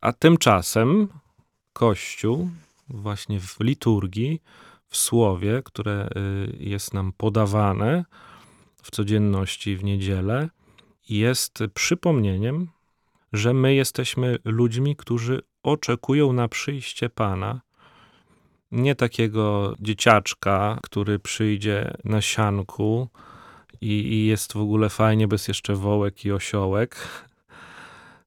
A 0.01 0.13
tymczasem 0.13 1.09
Kościół 1.73 2.51
właśnie 2.93 3.41
w 3.41 3.61
liturgii, 3.61 4.43
w 4.89 4.97
słowie, 4.97 5.63
które 5.65 6.09
y, 6.17 6.57
jest 6.59 6.95
nam 6.95 7.13
podawane 7.13 8.05
w 8.83 8.91
codzienności 8.91 9.77
w 9.77 9.85
niedzielę, 9.85 10.49
jest 11.09 11.59
przypomnieniem, 11.75 12.69
że 13.33 13.55
my 13.55 13.75
jesteśmy 13.75 14.39
ludźmi, 14.45 14.97
którzy 14.97 15.41
oczekują 15.63 16.33
na 16.33 16.49
przyjście 16.49 17.11
Pana. 17.11 17.61
Nie 18.71 18.95
takiego 18.95 19.75
dzieciaczka, 19.81 20.79
który 20.83 21.19
przyjdzie 21.19 21.95
na 22.05 22.21
sianku 22.21 23.09
i, 23.81 23.87
i 23.87 24.27
jest 24.27 24.53
w 24.53 24.57
ogóle 24.57 24.89
fajnie, 24.89 25.29
bez 25.29 25.49
jeszcze 25.49 25.75
wołek 25.75 26.25
i 26.25 26.33
osiołek, 26.33 26.97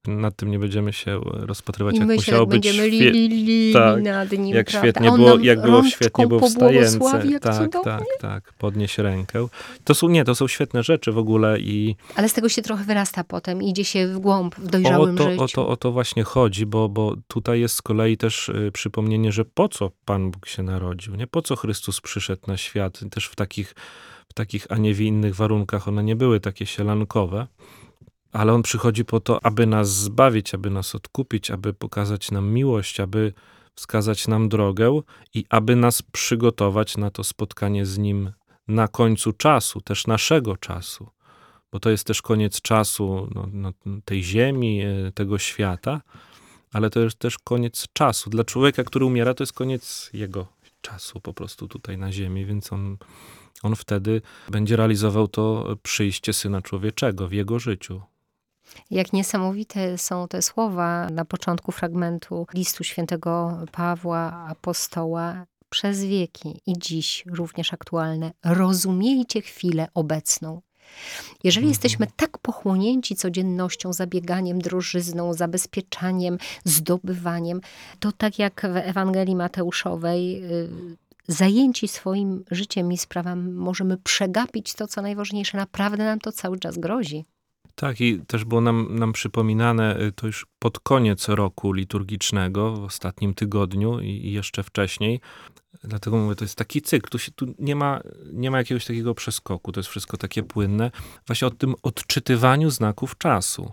nad 0.08 0.36
tym 0.36 0.52
nie 0.52 0.60
będziemy 0.60 0.94
się 0.94 1.22
rozpatrywać, 1.24 1.96
I 1.96 2.00
jak 2.00 2.08
myślę, 2.08 2.22
musiało 2.22 2.46
być 2.46 2.64
będziemy 2.64 2.88
li, 2.88 3.10
li, 3.10 3.28
li, 3.28 3.74
tak, 3.74 4.04
nad 4.04 4.32
nim, 4.32 4.56
jak 4.56 4.68
prawda? 4.68 4.88
świetnie 4.88 5.12
było, 5.12 5.38
jak 5.40 5.62
było 5.62 5.84
świetnie 5.84 6.28
było 6.28 6.48
wstające. 6.48 7.00
Tak, 7.40 7.64
cudownie. 7.64 7.82
tak, 7.84 8.04
tak, 8.22 8.54
podnieś 8.54 8.98
rękę. 8.98 9.48
To 9.84 9.96
są, 9.96 10.10
nie, 10.10 10.26
to 10.26 10.36
są 10.36 10.48
świetne 10.48 10.84
rzeczy 10.84 11.12
w 11.12 11.18
ogóle 11.18 11.60
i... 11.60 11.96
Ale 12.16 12.30
z 12.30 12.34
tego 12.34 12.50
się 12.50 12.62
trochę 12.62 12.84
wyrasta 12.84 13.24
potem, 13.24 13.64
idzie 13.64 13.86
się 13.86 14.08
w 14.08 14.20
głąb, 14.20 14.56
w 14.56 14.68
dojrzałym 14.68 15.16
o 15.16 15.18
to, 15.18 15.32
życiu. 15.32 15.44
O 15.44 15.48
to, 15.48 15.68
o 15.68 15.78
to 15.78 15.92
właśnie 15.92 16.24
chodzi, 16.24 16.66
bo, 16.66 16.90
bo 16.90 17.16
tutaj 17.28 17.60
jest 17.60 17.76
z 17.76 17.82
kolei 17.82 18.18
też 18.18 18.50
y, 18.50 18.72
przypomnienie, 18.74 19.32
że 19.32 19.46
po 19.46 19.70
co 19.70 19.92
Pan 20.06 20.32
Bóg 20.32 20.48
się 20.48 20.64
narodził, 20.64 21.16
nie? 21.16 21.28
Po 21.28 21.42
co 21.42 21.56
Chrystus 21.56 22.02
przyszedł 22.02 22.42
na 22.48 22.58
świat, 22.58 23.00
też 23.12 23.26
w 23.28 23.36
takich, 23.36 23.76
w 24.30 24.34
takich, 24.34 24.66
a 24.70 24.78
nie 24.78 24.94
w 24.94 25.02
innych 25.02 25.36
warunkach, 25.36 25.88
one 25.88 26.04
nie 26.04 26.16
były 26.16 26.40
takie 26.40 26.66
sielankowe 26.66 27.48
ale 28.36 28.54
On 28.54 28.62
przychodzi 28.62 29.06
po 29.06 29.20
to, 29.20 29.46
aby 29.46 29.66
nas 29.66 29.90
zbawić, 29.90 30.54
aby 30.54 30.70
nas 30.70 30.96
odkupić, 30.96 31.52
aby 31.52 31.74
pokazać 31.74 32.32
nam 32.32 32.52
miłość, 32.52 33.00
aby 33.00 33.34
wskazać 33.76 34.28
nam 34.28 34.50
drogę 34.50 35.02
i 35.34 35.46
aby 35.50 35.76
nas 35.76 36.02
przygotować 36.02 36.98
na 36.98 37.12
to 37.12 37.24
spotkanie 37.24 37.86
z 37.86 37.98
Nim 37.98 38.32
na 38.68 38.88
końcu 38.88 39.34
czasu, 39.34 39.82
też 39.82 40.08
naszego 40.08 40.58
czasu, 40.58 41.10
bo 41.72 41.80
to 41.80 41.90
jest 41.90 42.08
też 42.08 42.22
koniec 42.22 42.62
czasu 42.62 43.30
no, 43.36 43.48
no, 43.54 43.72
tej 44.06 44.24
ziemi, 44.24 44.82
e, 44.82 45.12
tego 45.12 45.40
świata, 45.40 46.02
ale 46.74 46.90
to 46.90 47.00
jest 47.00 47.20
też 47.20 47.38
koniec 47.38 47.88
czasu. 47.94 48.30
Dla 48.30 48.44
człowieka, 48.44 48.84
który 48.84 49.06
umiera, 49.06 49.34
to 49.34 49.44
jest 49.44 49.54
koniec 49.54 50.10
jego 50.14 50.48
czasu 50.82 51.22
po 51.22 51.34
prostu 51.34 51.68
tutaj 51.68 51.98
na 51.98 52.12
ziemi, 52.12 52.46
więc 52.46 52.74
on, 52.74 52.98
on 53.64 53.76
wtedy 53.76 54.22
będzie 54.50 54.76
realizował 54.76 55.28
to 55.28 55.76
przyjście 55.84 56.34
Syna 56.34 56.62
Człowieczego 56.62 57.28
w 57.28 57.32
jego 57.32 57.60
życiu. 57.60 58.02
Jak 58.92 59.14
niesamowite 59.14 59.98
są 59.98 60.28
te 60.28 60.42
słowa 60.42 61.10
na 61.10 61.26
początku 61.26 61.72
fragmentu 61.72 62.48
listu 62.54 62.84
świętego 62.84 63.60
Pawła, 63.72 64.46
apostoła, 64.48 65.46
przez 65.70 66.04
wieki 66.04 66.62
i 66.66 66.74
dziś 66.78 67.24
również 67.26 67.74
aktualne. 67.74 68.32
Rozumiejcie 68.44 69.42
chwilę 69.42 69.88
obecną. 69.94 70.62
Jeżeli 71.44 71.66
mhm. 71.66 71.72
jesteśmy 71.72 72.08
tak 72.16 72.38
pochłonięci 72.38 73.16
codziennością, 73.16 73.94
zabieganiem, 73.94 74.60
drożyzną, 74.60 75.34
zabezpieczaniem, 75.34 76.38
zdobywaniem, 76.64 77.62
to 78.00 78.12
tak 78.12 78.40
jak 78.40 78.62
w 78.74 78.78
Ewangelii 78.78 79.36
Mateuszowej, 79.36 80.44
y, 80.44 80.70
zajęci 81.28 81.88
swoim 81.88 82.46
życiem 82.52 82.92
i 82.92 82.98
sprawami, 82.98 83.52
możemy 83.52 83.98
przegapić 83.98 84.74
to, 84.74 84.88
co 84.88 85.02
najważniejsze. 85.02 85.58
Naprawdę 85.58 86.06
nam 86.06 86.20
to 86.20 86.32
cały 86.32 86.60
czas 86.60 86.78
grozi. 86.78 87.26
Tak, 87.76 88.02
i 88.02 88.20
też 88.28 88.46
było 88.46 88.62
nam, 88.62 88.96
nam 89.00 89.14
przypominane 89.14 90.02
y, 90.02 90.12
to 90.12 90.28
już 90.28 90.46
pod 90.60 90.80
koniec 90.80 91.30
roku 91.30 91.72
liturgicznego, 91.72 92.76
w 92.76 92.84
ostatnim 92.84 93.34
tygodniu 93.34 94.00
i, 94.00 94.08
i 94.08 94.32
jeszcze 94.32 94.64
wcześniej. 94.64 95.20
Dlatego 95.84 96.18
mówię, 96.18 96.36
to 96.36 96.44
jest 96.44 96.58
taki 96.58 96.82
cykl. 96.82 97.10
Tu, 97.10 97.20
się, 97.20 97.32
tu 97.32 97.56
nie, 97.60 97.76
ma, 97.76 98.02
nie 98.34 98.52
ma 98.52 98.58
jakiegoś 98.58 98.86
takiego 98.86 99.16
przeskoku, 99.16 99.72
to 99.72 99.80
jest 99.80 99.90
wszystko 99.90 100.18
takie 100.18 100.44
płynne. 100.44 100.92
Właśnie 101.28 101.48
o 101.48 101.52
tym 101.52 101.76
odczytywaniu 101.84 102.70
znaków 102.70 103.18
czasu. 103.18 103.72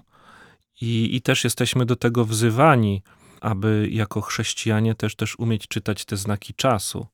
I, 0.80 1.16
i 1.16 1.23
też 1.23 1.44
jesteśmy 1.44 1.87
do 1.87 1.97
tego 1.97 2.25
wzywani, 2.25 3.02
aby 3.40 3.88
jako 3.90 4.21
chrześcijanie 4.21 4.94
też, 4.94 5.16
też 5.16 5.38
umieć 5.38 5.68
czytać 5.68 6.04
te 6.04 6.16
znaki 6.16 6.54
czasu 6.54 7.06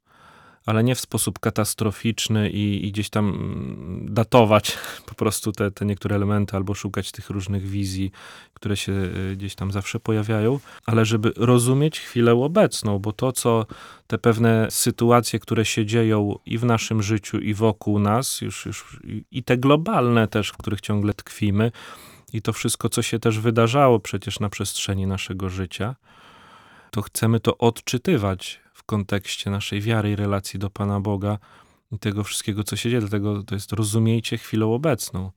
ale 0.68 0.84
nie 0.84 0.94
w 0.94 1.00
sposób 1.00 1.38
katastroficzny 1.38 2.50
i, 2.50 2.86
i 2.86 2.92
gdzieś 2.92 3.10
tam 3.10 3.26
datować 4.08 4.78
po 5.08 5.14
prostu 5.14 5.52
te, 5.52 5.70
te 5.70 5.84
niektóre 5.84 6.16
elementy 6.16 6.56
albo 6.56 6.74
szukać 6.74 7.12
tych 7.12 7.30
różnych 7.30 7.68
wizji, 7.68 8.10
które 8.54 8.76
się 8.76 8.92
y, 8.92 9.36
gdzieś 9.36 9.54
tam 9.54 9.72
zawsze 9.72 10.00
pojawiają, 10.00 10.58
ale 10.86 11.04
żeby 11.04 11.32
rozumieć 11.36 12.00
chwilę 12.00 12.32
obecną, 12.32 12.98
bo 12.98 13.12
to, 13.12 13.32
co 13.32 13.66
te 14.06 14.18
pewne 14.18 14.66
sytuacje, 14.70 15.38
które 15.38 15.64
się 15.64 15.86
dzieją 15.86 16.38
i 16.46 16.58
w 16.58 16.64
naszym 16.64 17.02
życiu, 17.02 17.38
i 17.38 17.54
wokół 17.54 17.98
nas, 17.98 18.40
już, 18.40 18.66
już 18.66 19.00
i 19.30 19.42
te 19.42 19.58
globalne 19.58 20.28
też, 20.28 20.48
w 20.48 20.56
których 20.56 20.80
ciągle 20.80 21.14
tkwimy, 21.14 21.72
i 22.32 22.42
to 22.42 22.52
wszystko, 22.52 22.88
co 22.88 23.02
się 23.02 23.18
też 23.18 23.38
wydarzało 23.38 24.00
przecież 24.00 24.40
na 24.40 24.48
przestrzeni 24.48 25.06
naszego 25.06 25.48
życia, 25.48 25.96
to 26.90 27.02
chcemy 27.02 27.40
to 27.40 27.58
odczytywać 27.58 28.67
kontekście 28.88 29.50
naszej 29.50 29.80
wiary 29.80 30.10
i 30.10 30.16
relacji 30.16 30.58
do 30.58 30.70
Pana 30.70 31.00
Boga 31.00 31.38
i 31.92 31.98
tego 31.98 32.24
wszystkiego, 32.24 32.64
co 32.64 32.76
się 32.76 32.90
dzieje. 32.90 33.00
Dlatego 33.00 33.42
to 33.42 33.54
jest 33.54 33.72
rozumiejcie 33.72 34.38
chwilę 34.38 34.66
obecną. 34.66 35.30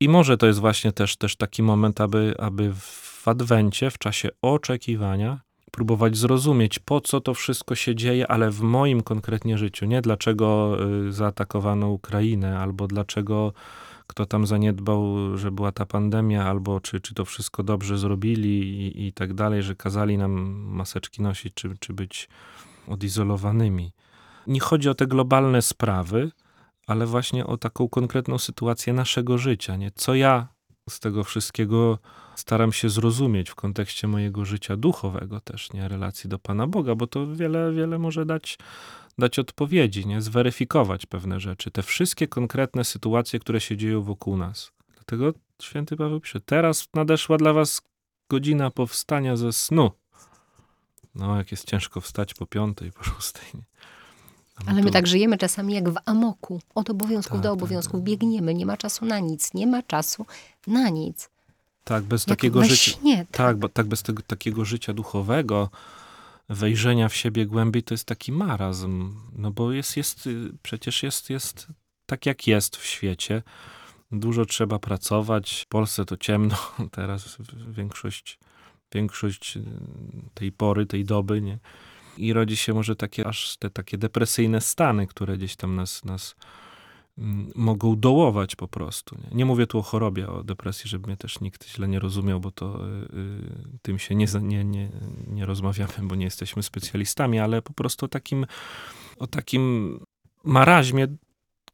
I 0.00 0.08
może 0.08 0.36
to 0.36 0.46
jest 0.46 0.58
właśnie 0.58 0.92
też, 0.92 1.16
też 1.16 1.36
taki 1.36 1.62
moment, 1.62 2.00
aby, 2.00 2.34
aby 2.38 2.72
w 2.74 3.28
Adwencie, 3.28 3.90
w 3.90 3.98
czasie 3.98 4.28
oczekiwania, 4.42 5.40
próbować 5.72 6.16
zrozumieć, 6.16 6.78
po 6.78 7.00
co 7.00 7.20
to 7.20 7.34
wszystko 7.34 7.74
się 7.74 7.94
dzieje, 7.94 8.28
ale 8.28 8.50
w 8.50 8.60
moim 8.60 9.02
konkretnie 9.02 9.58
życiu. 9.58 9.86
Nie 9.86 10.02
dlaczego 10.02 10.76
y, 11.08 11.12
zaatakowano 11.12 11.88
Ukrainę, 11.90 12.58
albo 12.58 12.86
dlaczego 12.86 13.52
kto 14.06 14.26
tam 14.26 14.46
zaniedbał, 14.46 15.16
że 15.36 15.50
była 15.50 15.72
ta 15.72 15.86
pandemia, 15.86 16.44
albo 16.44 16.80
czy, 16.80 17.00
czy 17.00 17.14
to 17.14 17.24
wszystko 17.24 17.62
dobrze 17.62 17.98
zrobili 17.98 18.86
i, 18.86 19.06
i 19.06 19.12
tak 19.12 19.34
dalej, 19.34 19.62
że 19.62 19.74
kazali 19.74 20.18
nam 20.18 20.32
maseczki 20.68 21.22
nosić, 21.22 21.54
czy, 21.54 21.76
czy 21.80 21.92
być 21.92 22.28
odizolowanymi. 22.88 23.92
Nie 24.46 24.60
chodzi 24.60 24.88
o 24.88 24.94
te 24.94 25.06
globalne 25.06 25.62
sprawy, 25.62 26.30
ale 26.86 27.06
właśnie 27.06 27.46
o 27.46 27.56
taką 27.56 27.88
konkretną 27.88 28.38
sytuację 28.38 28.92
naszego 28.92 29.38
życia. 29.38 29.76
Nie? 29.76 29.90
Co 29.90 30.14
ja 30.14 30.48
z 30.90 31.00
tego 31.00 31.24
wszystkiego 31.24 31.98
staram 32.34 32.72
się 32.72 32.90
zrozumieć 32.90 33.50
w 33.50 33.54
kontekście 33.54 34.08
mojego 34.08 34.44
życia 34.44 34.76
duchowego 34.76 35.40
też, 35.40 35.72
nie 35.72 35.88
relacji 35.88 36.30
do 36.30 36.38
Pana 36.38 36.66
Boga, 36.66 36.94
bo 36.94 37.06
to 37.06 37.34
wiele, 37.34 37.72
wiele 37.72 37.98
może 37.98 38.26
dać, 38.26 38.58
dać 39.18 39.38
odpowiedzi, 39.38 40.06
nie? 40.06 40.22
zweryfikować 40.22 41.06
pewne 41.06 41.40
rzeczy. 41.40 41.70
Te 41.70 41.82
wszystkie 41.82 42.28
konkretne 42.28 42.84
sytuacje, 42.84 43.38
które 43.38 43.60
się 43.60 43.76
dzieją 43.76 44.02
wokół 44.02 44.36
nas. 44.36 44.72
Dlatego 44.94 45.32
święty 45.62 45.96
Paweł 45.96 46.20
pisze, 46.20 46.40
teraz 46.40 46.88
nadeszła 46.94 47.36
dla 47.36 47.52
was 47.52 47.82
godzina 48.28 48.70
powstania 48.70 49.36
ze 49.36 49.52
snu. 49.52 49.90
No, 51.14 51.36
jak 51.36 51.50
jest 51.50 51.64
ciężko 51.64 52.00
wstać 52.00 52.34
po 52.34 52.46
piątej, 52.46 52.92
po 52.92 53.04
szóstej. 53.04 53.44
Nie? 53.54 53.62
Ale 54.66 54.82
my 54.82 54.90
tak 54.90 55.06
żyjemy 55.06 55.38
czasami 55.38 55.74
jak 55.74 55.88
w 55.88 55.96
amoku. 56.04 56.60
Od 56.74 56.90
obowiązków 56.90 57.32
Tak, 57.36 57.42
do 57.42 57.48
tak, 57.48 57.52
obowiązków 57.52 58.00
tak. 58.00 58.04
biegniemy. 58.04 58.54
Nie 58.54 58.66
ma 58.66 58.76
czasu 58.76 59.04
na 59.04 59.18
nic. 59.18 59.54
Nie 59.54 59.66
ma 59.66 59.82
czasu 59.82 60.26
na 60.66 60.88
nic. 60.88 61.30
Tak, 61.84 62.04
bez 62.04 62.26
Jak 62.26 62.38
takiego 62.38 62.64
życia. 62.64 62.92
Tak. 62.92 63.26
Tak, 63.30 63.56
bo 63.56 63.68
tak 63.68 63.86
bez 63.86 64.02
tego 64.02 64.22
takiego 64.26 64.64
życia 64.64 64.92
duchowego, 64.92 65.70
wejrzenia 66.48 67.08
w 67.08 67.14
siebie 67.14 67.46
głębiej, 67.46 67.82
to 67.82 67.94
jest 67.94 68.04
taki 68.04 68.32
marazm. 68.32 69.14
No 69.32 69.50
bo 69.50 69.72
jest, 69.72 69.96
jest 69.96 70.26
y, 70.26 70.50
przecież 70.62 71.02
jest, 71.02 71.30
jest 71.30 71.66
tak 72.06 72.26
jak 72.26 72.46
jest 72.46 72.76
w 72.76 72.86
świecie. 72.86 73.42
Dużo 74.12 74.46
trzeba 74.46 74.78
pracować. 74.78 75.62
W 75.62 75.68
Polsce 75.68 76.04
to 76.04 76.16
ciemno 76.16 76.56
teraz, 76.90 77.38
większość, 77.68 78.38
większość 78.94 79.56
y, 79.56 79.62
tej 80.34 80.52
pory, 80.52 80.86
tej 80.86 81.04
doby, 81.04 81.42
nie? 81.42 81.58
I 82.16 82.32
rodzi 82.32 82.56
się 82.56 82.74
może 82.74 82.96
takie, 82.96 83.26
aż 83.26 83.56
te 83.56 83.70
takie 83.70 83.98
depresyjne 83.98 84.60
stany, 84.60 85.06
które 85.06 85.36
gdzieś 85.36 85.56
tam 85.56 85.76
nas, 85.76 86.04
nas 86.04 86.36
mogą 87.54 87.96
dołować 87.96 88.56
po 88.56 88.68
prostu. 88.68 89.16
Nie? 89.18 89.36
nie 89.36 89.44
mówię 89.44 89.66
tu 89.66 89.78
o 89.78 89.82
chorobie, 89.82 90.28
o 90.28 90.44
depresji, 90.44 90.90
żeby 90.90 91.06
mnie 91.06 91.16
też 91.16 91.40
nikt 91.40 91.68
źle 91.68 91.88
nie 91.88 91.98
rozumiał, 91.98 92.40
bo 92.40 92.50
to 92.50 92.88
y, 92.88 93.16
y, 93.16 93.78
tym 93.82 93.98
się 93.98 94.14
nie, 94.14 94.26
nie, 94.42 94.64
nie, 94.64 94.90
nie 95.26 95.46
rozmawiamy, 95.46 95.92
bo 96.02 96.14
nie 96.14 96.24
jesteśmy 96.24 96.62
specjalistami, 96.62 97.38
ale 97.38 97.62
po 97.62 97.72
prostu 97.72 98.06
o 98.06 98.08
takim, 98.08 98.46
o 99.18 99.26
takim 99.26 99.98
maraźmie, 100.44 101.08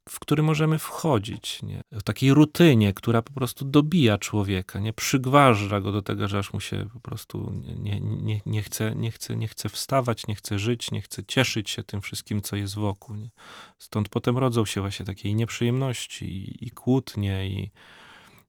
w 0.09 0.21
który 0.21 0.43
możemy 0.43 0.79
wchodzić, 0.79 1.63
nie? 1.63 1.81
w 1.93 2.03
takiej 2.03 2.35
rutynie, 2.35 2.95
która 2.95 3.23
po 3.23 3.33
prostu 3.33 3.65
dobija 3.65 4.19
człowieka, 4.19 4.79
nie 4.79 4.93
przygważa 4.93 5.81
go 5.81 5.93
do 5.93 6.03
tego, 6.03 6.29
że 6.29 6.39
aż 6.39 6.53
mu 6.53 6.61
się 6.61 6.87
po 6.93 7.01
prostu 7.01 7.53
nie, 7.79 8.01
nie, 8.01 8.41
nie, 8.47 8.63
chce, 8.63 8.95
nie, 8.97 9.11
chce, 9.11 9.37
nie 9.37 9.49
chce 9.49 9.69
wstawać, 9.69 10.27
nie 10.27 10.35
chce 10.35 10.59
żyć, 10.59 10.91
nie 10.91 11.01
chce 11.03 11.25
cieszyć 11.25 11.71
się 11.71 11.83
tym 11.83 12.01
wszystkim, 12.01 12.43
co 12.43 12.57
jest 12.57 12.75
wokół. 12.75 13.17
Nie? 13.17 13.31
Stąd 13.79 14.09
potem 14.09 14.39
rodzą 14.39 14.65
się 14.65 14.81
właśnie 14.81 15.07
takie 15.07 15.35
nieprzyjemności, 15.35 16.25
i, 16.25 16.67
i 16.67 16.71
kłótnie, 16.71 17.49
i, 17.49 17.71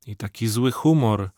i 0.07 0.15
taki 0.15 0.47
zły 0.47 0.71
humor. 0.71 1.29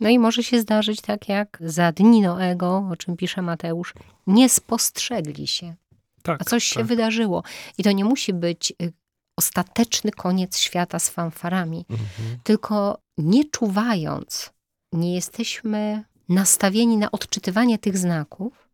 No 0.00 0.08
i 0.08 0.18
może 0.18 0.42
się 0.42 0.60
zdarzyć 0.60 1.00
tak 1.00 1.28
jak 1.28 1.58
za 1.60 1.92
dni 1.92 2.20
Noego, 2.20 2.88
o 2.90 2.96
czym 2.96 3.16
pisze 3.16 3.42
Mateusz, 3.42 3.94
nie 4.26 4.48
spostrzegli 4.48 5.46
się, 5.46 5.74
Tak, 6.22 6.40
a 6.40 6.44
coś 6.44 6.64
się 6.64 6.80
tak. 6.80 6.86
wydarzyło. 6.86 7.42
I 7.78 7.82
to 7.82 7.92
nie 7.92 8.04
musi 8.04 8.32
być 8.32 8.72
y, 8.82 8.92
ostateczny 9.38 10.10
koniec 10.10 10.58
świata 10.58 10.98
z 10.98 11.08
fanfarami, 11.08 11.84
Mhm. 11.90 12.38
tylko 12.42 12.98
nie 13.18 13.44
czuwając, 13.44 14.50
nie 14.92 15.14
jesteśmy 15.14 16.04
nastawieni 16.28 16.96
na 16.96 17.10
odczytywanie 17.10 17.78
tych 17.78 17.98
znaków 17.98 18.68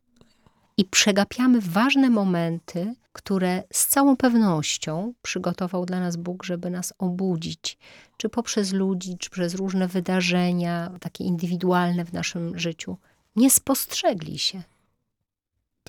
i 0.76 0.84
przegapiamy 0.84 1.60
ważne 1.60 2.10
momenty, 2.10 2.94
które 3.12 3.62
z 3.72 3.86
całą 3.86 4.16
pewnością 4.16 5.14
przygotował 5.22 5.86
dla 5.86 6.00
nas 6.00 6.16
Bóg, 6.16 6.44
żeby 6.44 6.70
nas 6.70 6.92
obudzić, 6.98 7.78
czy 8.16 8.28
poprzez 8.28 8.72
ludzi, 8.72 9.16
czy 9.18 9.30
przez 9.30 9.54
różne 9.54 9.88
wydarzenia, 9.88 10.90
takie 11.00 11.24
indywidualne 11.24 12.04
w 12.04 12.12
naszym 12.12 12.58
życiu. 12.58 12.96
Nie 13.36 13.50
spostrzegli 13.50 14.38
się. 14.38 14.62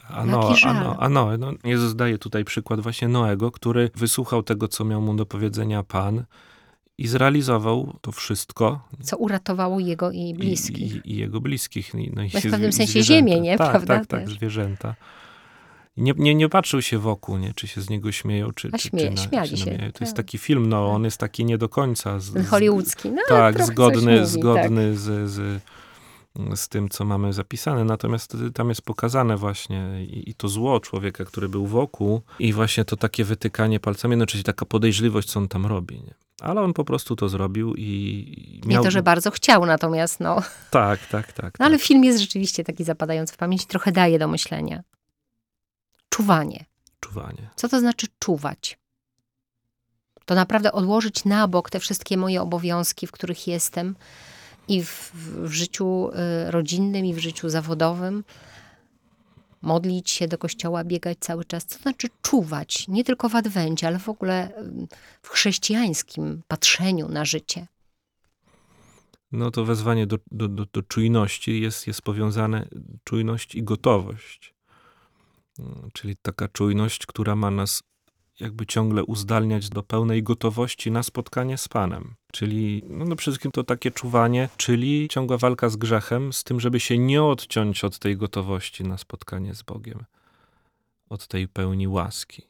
A, 0.10 0.25
no, 0.25 0.95
a 0.99 1.10
no, 1.10 1.29
Jezus 1.63 1.95
daje 1.95 2.17
tutaj 2.17 2.45
przykład 2.45 2.79
właśnie 2.79 3.08
Noego, 3.08 3.51
który 3.51 3.89
wysłuchał 3.95 4.43
tego, 4.43 4.67
co 4.67 4.86
miał 4.86 5.01
mu 5.01 5.15
do 5.15 5.25
powiedzenia 5.25 5.84
Pan 5.84 6.23
i 6.97 7.08
zrealizował 7.08 7.95
to 8.01 8.12
wszystko. 8.12 8.88
Co 9.03 9.17
uratowało 9.17 9.79
jego 9.79 10.12
i 10.12 10.29
I, 10.29 10.34
bliskich. 10.34 11.05
i, 11.05 11.12
i 11.13 11.17
jego 11.17 11.41
bliskich. 11.41 11.93
No 11.93 11.99
i- 11.99 12.05
i 12.05 12.31
No 12.34 12.39
w 12.39 12.43
pewnym 12.43 12.69
i 12.69 12.73
sensie 12.73 12.91
zwierzęta. 12.91 13.29
ziemię, 13.31 13.41
nie? 13.41 13.58
Tak, 13.58 13.69
Prawda? 13.69 13.97
tak, 13.99 14.08
tak, 14.08 14.29
zwierzęta. 14.29 14.95
I 15.97 16.01
Nie, 16.01 16.13
nie, 16.17 16.36
nie 16.36 16.49
patrzył 16.49 16.81
się 16.81 16.97
wokół, 16.99 17.38
nie? 17.38 17.53
czy 17.53 17.67
się 17.67 17.81
z 17.81 17.89
niego 17.89 18.12
śmieją, 18.12 18.51
czy, 18.51 18.69
A 18.73 18.77
czy, 18.77 18.89
śmieje- 18.89 19.10
czy, 19.10 19.15
na, 19.15 19.29
śmiali 19.29 19.49
czy 19.49 19.58
się, 19.58 19.65
nabiegają. 19.65 19.91
To 19.91 20.03
jest 20.03 20.15
tak. 20.15 20.25
taki 20.25 20.38
film, 20.38 20.69
no 20.69 20.91
on 20.91 21.03
jest 21.03 21.17
taki 21.17 21.45
nie 21.45 21.58
do 21.58 21.69
końca. 21.69 22.19
Z, 22.19 22.47
hollywoodzki. 22.47 23.10
No, 23.12 23.21
tak, 23.27 23.63
zgodny, 23.65 24.15
mówi, 24.15 24.25
zgodny 24.31 24.97
z, 24.97 25.29
z, 25.31 25.62
z 26.56 26.69
tym, 26.69 26.89
co 26.89 27.06
mamy 27.06 27.34
zapisane. 27.34 27.84
Natomiast 27.84 28.38
tam 28.54 28.69
jest 28.69 28.82
pokazane 28.82 29.38
właśnie 29.38 30.06
i, 30.06 30.30
i 30.30 30.36
to 30.36 30.48
zło 30.48 30.80
człowieka, 30.80 31.26
który 31.26 31.50
był 31.50 31.67
wokół 31.67 32.21
i 32.39 32.54
właśnie 32.54 32.86
to 32.86 32.98
takie 32.98 33.24
wytykanie 33.24 33.80
palcami, 33.80 34.17
no 34.17 34.26
czyli 34.26 34.43
taka 34.43 34.65
podejrzliwość, 34.65 35.28
co 35.28 35.39
on 35.39 35.48
tam 35.48 35.65
robi. 35.65 35.95
Nie? 35.95 36.13
Ale 36.41 36.62
on 36.62 36.74
po 36.74 36.86
prostu 36.86 37.15
to 37.15 37.30
zrobił 37.30 37.74
i 37.76 37.86
i 38.65 38.67
Nie 38.67 38.76
miał... 38.76 38.84
to, 38.84 38.91
że 38.91 39.04
bardzo 39.04 39.32
chciał, 39.32 39.65
natomiast 39.65 40.19
no. 40.19 40.41
Tak, 40.71 41.08
tak, 41.08 41.34
tak. 41.34 41.60
no 41.60 41.65
ale 41.65 41.78
tak. 41.78 41.88
film 41.88 42.04
jest 42.04 42.19
rzeczywiście 42.19 42.63
taki 42.63 42.84
zapadający 42.84 43.34
w 43.34 43.38
pamięć, 43.38 43.65
trochę 43.65 43.91
daje 43.91 44.19
do 44.19 44.28
myślenia. 44.28 44.84
Czuwanie. 46.10 46.65
Czuwanie. 47.00 47.50
Co 47.56 47.69
to 47.69 47.80
znaczy 47.80 48.08
czuwać? 48.19 48.80
To 50.26 50.36
naprawdę 50.36 50.71
odłożyć 50.71 51.26
na 51.26 51.48
bok 51.48 51.69
te 51.69 51.80
wszystkie 51.80 52.17
moje 52.17 52.41
obowiązki, 52.41 53.08
w 53.08 53.12
których 53.12 53.48
jestem 53.48 53.95
i 54.67 54.84
w, 54.84 55.12
w 55.43 55.51
życiu 55.51 56.10
y, 56.47 56.51
rodzinnym, 56.51 57.06
i 57.06 57.13
w 57.13 57.19
życiu 57.19 57.49
zawodowym. 57.49 58.23
Modlić 59.62 60.10
się 60.10 60.28
do 60.28 60.38
kościoła, 60.38 60.84
biegać 60.84 61.17
cały 61.19 61.45
czas. 61.45 61.65
To 61.65 61.78
znaczy 61.78 62.08
czuwać? 62.21 62.88
Nie 62.88 63.04
tylko 63.04 63.30
w 63.30 63.36
adwencie, 63.36 63.88
ale 63.88 63.99
w 63.99 64.10
ogóle 64.10 64.58
y, 64.58 64.88
w 65.21 65.30
chrześcijańskim 65.30 66.41
patrzeniu 66.47 67.10
na 67.10 67.25
życie. 67.25 67.67
No 69.32 69.51
to 69.51 69.65
wezwanie 69.65 70.08
do, 70.08 70.17
do, 70.32 70.47
do, 70.47 70.65
do 70.73 70.82
czujności 70.82 71.62
jest, 71.62 71.88
jest 71.88 72.01
powiązane 72.01 72.67
czujność 73.04 73.56
i 73.56 73.63
gotowość. 73.63 74.54
Mm, 75.60 75.89
Czyli 75.93 76.15
taka 76.21 76.47
czujność, 76.47 77.06
która 77.06 77.36
ma 77.36 77.51
nas 77.51 77.84
jakby 78.39 78.65
ciągle 78.65 79.04
uzdalniać 79.04 79.69
do 79.69 79.84
pełnej 79.84 80.24
gotowości 80.24 80.91
na 80.91 81.04
spotkanie 81.04 81.58
z 81.58 81.67
Panem. 81.67 82.15
Czyli 82.32 82.84
no, 82.89 83.06
no 83.06 83.15
przede 83.15 83.32
wszystkim 83.32 83.52
to 83.52 83.63
takie 83.63 83.91
czuwanie, 83.91 84.50
czyli 84.58 85.08
ciągła 85.10 85.38
walka 85.38 85.69
z 85.69 85.76
grzechem, 85.76 86.34
z 86.34 86.43
tym, 86.43 86.60
żeby 86.60 86.80
się 86.80 86.98
nie 86.98 87.24
odciąć 87.24 87.84
od 87.84 88.00
tej 88.00 88.17
gotowości 88.17 88.84
na 88.84 88.98
spotkanie 88.98 89.56
z 89.56 89.63
Bogiem, 89.63 90.04
od 91.10 91.28
tej 91.28 91.48
pełni 91.48 91.88
łaski. 91.88 92.41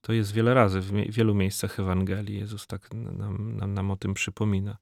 To 0.00 0.12
jest 0.12 0.32
wiele 0.32 0.54
razy, 0.54 0.80
w 0.80 0.92
wielu 1.12 1.34
miejscach 1.34 1.80
Ewangelii 1.80 2.38
Jezus 2.38 2.66
tak 2.66 2.94
nam, 2.94 3.56
nam, 3.56 3.74
nam 3.74 3.90
o 3.90 3.96
tym 3.96 4.14
przypomina. 4.14 4.76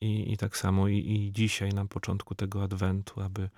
I, 0.00 0.32
i 0.32 0.36
tak 0.36 0.56
samo 0.56 0.88
i, 0.88 0.98
i 0.98 1.32
dzisiaj 1.32 1.70
na 1.70 1.86
początku 1.86 2.34
tego 2.34 2.62
adwentu, 2.62 3.20
aby, 3.20 3.48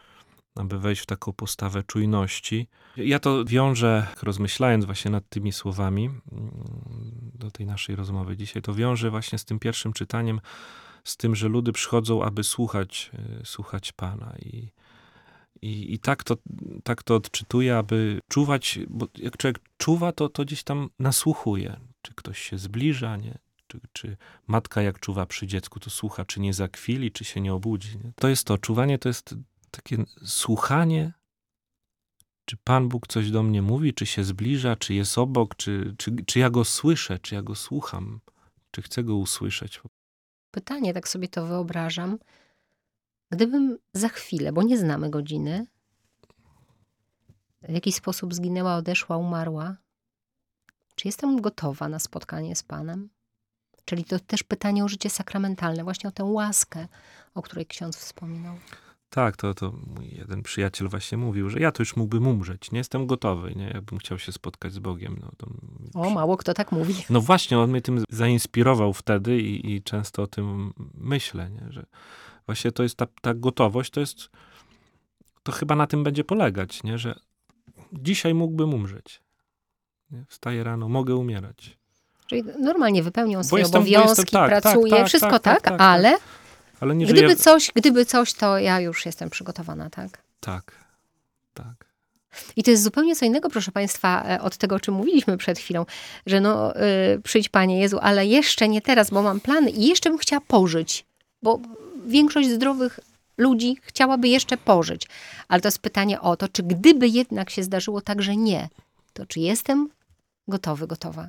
aby 0.58 0.78
wejść 0.78 1.02
w 1.02 1.06
taką 1.06 1.32
postawę 1.32 1.82
czujności. 1.82 2.68
Ja 2.96 3.18
to 3.18 3.44
wiążę, 3.44 4.06
rozmyślając 4.22 4.84
właśnie 4.84 5.10
nad 5.10 5.28
tymi 5.28 5.52
słowami 5.52 6.04
mm, 6.04 6.20
do 7.34 7.50
tej 7.50 7.66
naszej 7.66 7.96
rozmowy 7.96 8.36
dzisiaj, 8.36 8.62
to 8.62 8.74
wiążę 8.74 9.10
właśnie 9.10 9.38
z 9.38 9.44
tym 9.44 9.58
pierwszym 9.58 9.92
czytaniem, 9.92 10.40
z 11.04 11.16
tym, 11.16 11.36
że 11.36 11.48
ludy 11.48 11.72
przychodzą, 11.72 12.22
aby 12.22 12.44
słuchać, 12.44 13.10
y, 13.42 13.46
słuchać 13.46 13.92
Pana. 13.92 14.34
I, 14.38 14.72
i, 15.62 15.94
i 15.94 15.98
tak, 15.98 16.24
to, 16.24 16.36
tak 16.84 17.02
to 17.02 17.14
odczytuję, 17.14 17.76
aby 17.76 18.20
czuwać, 18.28 18.78
bo 18.88 19.06
jak 19.18 19.36
człowiek 19.36 19.60
czuwa, 19.76 20.12
to, 20.12 20.28
to 20.28 20.44
gdzieś 20.44 20.62
tam 20.62 20.90
nasłuchuje, 20.98 21.80
czy 22.02 22.14
ktoś 22.14 22.38
się 22.38 22.58
zbliża, 22.58 23.16
nie? 23.16 23.38
Czy, 23.66 23.80
czy 23.92 24.16
matka 24.46 24.82
jak 24.82 25.00
czuwa 25.00 25.26
przy 25.26 25.46
dziecku, 25.46 25.80
to 25.80 25.90
słucha, 25.90 26.24
czy 26.24 26.40
nie 26.40 26.54
zakwili, 26.54 27.12
czy 27.12 27.24
się 27.24 27.40
nie 27.40 27.54
obudzi. 27.54 27.98
Nie? 27.98 28.12
To 28.16 28.28
jest 28.28 28.44
to. 28.44 28.58
Czuwanie 28.58 28.98
to 28.98 29.08
jest 29.08 29.34
takie 29.70 30.04
słuchanie, 30.24 31.12
czy 32.44 32.56
Pan 32.56 32.88
Bóg 32.88 33.06
coś 33.06 33.30
do 33.30 33.42
mnie 33.42 33.62
mówi, 33.62 33.94
czy 33.94 34.06
się 34.06 34.24
zbliża, 34.24 34.76
czy 34.76 34.94
jest 34.94 35.18
obok, 35.18 35.56
czy, 35.56 35.94
czy, 35.98 36.16
czy 36.26 36.38
ja 36.38 36.50
go 36.50 36.64
słyszę, 36.64 37.18
czy 37.18 37.34
ja 37.34 37.42
go 37.42 37.54
słucham, 37.54 38.20
czy 38.70 38.82
chcę 38.82 39.04
go 39.04 39.16
usłyszeć. 39.16 39.80
Pytanie, 40.50 40.94
tak 40.94 41.08
sobie 41.08 41.28
to 41.28 41.46
wyobrażam. 41.46 42.18
Gdybym 43.30 43.78
za 43.92 44.08
chwilę, 44.08 44.52
bo 44.52 44.62
nie 44.62 44.78
znamy 44.78 45.10
godziny, 45.10 45.66
w 47.62 47.72
jakiś 47.72 47.94
sposób 47.94 48.34
zginęła, 48.34 48.76
odeszła, 48.76 49.16
umarła, 49.16 49.76
czy 50.94 51.08
jestem 51.08 51.40
gotowa 51.40 51.88
na 51.88 51.98
spotkanie 51.98 52.56
z 52.56 52.62
Panem? 52.62 53.08
Czyli 53.84 54.04
to 54.04 54.18
też 54.18 54.42
pytanie 54.42 54.84
o 54.84 54.88
życie 54.88 55.10
sakramentalne, 55.10 55.84
właśnie 55.84 56.08
o 56.08 56.12
tę 56.12 56.24
łaskę, 56.24 56.88
o 57.34 57.42
której 57.42 57.66
ksiądz 57.66 57.96
wspominał. 57.96 58.56
Tak, 59.10 59.36
to, 59.36 59.54
to 59.54 59.72
mój 59.86 60.08
jeden 60.08 60.42
przyjaciel 60.42 60.88
właśnie 60.88 61.18
mówił, 61.18 61.50
że 61.50 61.58
ja 61.58 61.72
to 61.72 61.82
już 61.82 61.96
mógłbym 61.96 62.26
umrzeć. 62.26 62.70
Nie 62.72 62.78
jestem 62.78 63.06
gotowy, 63.06 63.54
nie? 63.54 63.70
Jakbym 63.74 63.98
chciał 63.98 64.18
się 64.18 64.32
spotkać 64.32 64.72
z 64.72 64.78
Bogiem. 64.78 65.18
No, 65.20 65.30
to... 65.36 65.46
O, 66.00 66.10
mało 66.10 66.36
kto 66.36 66.54
tak 66.54 66.72
mówi. 66.72 66.94
no 67.10 67.20
właśnie, 67.20 67.58
on 67.58 67.70
mnie 67.70 67.80
tym 67.80 68.04
zainspirował 68.10 68.92
wtedy 68.92 69.40
i, 69.40 69.74
i 69.74 69.82
często 69.82 70.22
o 70.22 70.26
tym 70.26 70.72
myślę, 70.94 71.50
nie? 71.50 71.72
że 71.72 71.86
właśnie 72.46 72.72
to 72.72 72.82
jest 72.82 72.96
ta, 72.96 73.06
ta 73.22 73.34
gotowość, 73.34 73.90
to 73.90 74.00
jest, 74.00 74.30
to 75.42 75.52
chyba 75.52 75.76
na 75.76 75.86
tym 75.86 76.04
będzie 76.04 76.24
polegać, 76.24 76.82
nie? 76.82 76.98
że 76.98 77.18
dzisiaj 77.92 78.34
mógłbym 78.34 78.74
umrzeć. 78.74 79.22
Nie? 80.10 80.24
Wstaję 80.28 80.64
rano, 80.64 80.88
mogę 80.88 81.16
umierać. 81.16 81.78
Czyli 82.26 82.42
normalnie 82.58 83.02
wypełnią 83.02 83.44
swoje 83.44 83.62
jestem- 83.62 83.82
bo 83.82 83.88
obowiązki, 83.88 84.08
jestem- 84.08 84.26
tak, 84.26 84.50
tak, 84.50 84.62
pracuje, 84.62 84.92
tak, 84.92 85.06
wszystko 85.06 85.30
tak, 85.30 85.42
tak, 85.42 85.62
tak, 85.62 85.72
tak, 85.72 85.80
ale 85.80 86.18
Ale 86.80 86.94
nie 86.96 87.04
gdyby, 87.04 87.20
żyję... 87.20 87.36
coś, 87.36 87.72
gdyby 87.74 88.04
coś, 88.04 88.32
to 88.32 88.58
ja 88.58 88.80
już 88.80 89.06
jestem 89.06 89.30
przygotowana, 89.30 89.90
tak? 89.90 90.22
Tak, 90.40 90.72
tak. 91.54 91.88
I 92.56 92.62
to 92.62 92.70
jest 92.70 92.82
zupełnie 92.82 93.16
co 93.16 93.24
innego, 93.24 93.50
proszę 93.50 93.72
Państwa, 93.72 94.24
e, 94.24 94.40
od 94.40 94.56
tego, 94.56 94.76
o 94.76 94.80
czym 94.80 94.94
mówiliśmy 94.94 95.36
przed 95.36 95.58
chwilą, 95.58 95.86
że 96.26 96.40
no, 96.40 96.76
y, 96.76 97.20
przyjdź 97.24 97.48
Panie 97.48 97.80
Jezu, 97.80 97.98
ale 98.02 98.26
jeszcze 98.26 98.68
nie 98.68 98.82
teraz, 98.82 99.10
bo 99.10 99.22
mam 99.22 99.40
plany 99.40 99.70
i 99.70 99.86
jeszcze 99.86 100.10
bym 100.10 100.18
chciała 100.18 100.40
pożyć, 100.40 101.04
bo 101.42 101.60
większość 102.06 102.48
zdrowych 102.48 103.00
ludzi 103.38 103.76
chciałaby 103.82 104.28
jeszcze 104.28 104.56
pożyć. 104.56 105.08
Ale 105.48 105.60
to 105.60 105.68
jest 105.68 105.78
pytanie 105.78 106.20
o 106.20 106.36
to, 106.36 106.48
czy 106.48 106.62
gdyby 106.62 107.08
jednak 107.08 107.50
się 107.50 107.62
zdarzyło 107.62 108.00
tak, 108.00 108.22
że 108.22 108.36
nie, 108.36 108.68
to 109.12 109.26
czy 109.26 109.40
jestem 109.40 109.88
gotowy, 110.48 110.86
gotowa? 110.86 111.28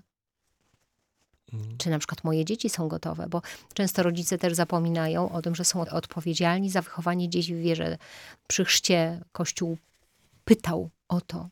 Czy 1.77 1.89
na 1.89 1.99
przykład 1.99 2.23
moje 2.23 2.45
dzieci 2.45 2.69
są 2.69 2.87
gotowe? 2.87 3.27
Bo 3.29 3.41
często 3.73 4.03
rodzice 4.03 4.37
też 4.37 4.53
zapominają 4.53 5.31
o 5.31 5.41
tym, 5.41 5.55
że 5.55 5.65
są 5.65 5.81
odpowiedzialni 5.81 6.69
za 6.69 6.81
wychowanie 6.81 7.29
dzieci 7.29 7.55
w 7.55 7.59
wierze. 7.59 7.97
Przy 8.47 8.65
chrzcie 8.65 9.21
Kościół 9.31 9.77
pytał 10.45 10.89
o 11.07 11.21
to. 11.21 11.49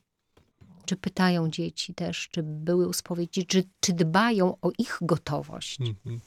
Czy 0.86 0.96
pytają 0.96 1.50
dzieci 1.50 1.94
też, 1.94 2.30
czy 2.32 2.44
były 2.44 2.88
u 2.88 2.94
spowiedzi, 2.94 3.46
czy, 3.46 3.64
czy 3.80 3.94
dbają 3.94 4.58
o 4.62 4.72
ich 4.78 4.98
gotowość? 5.02 5.80
Mhm. 5.82 6.20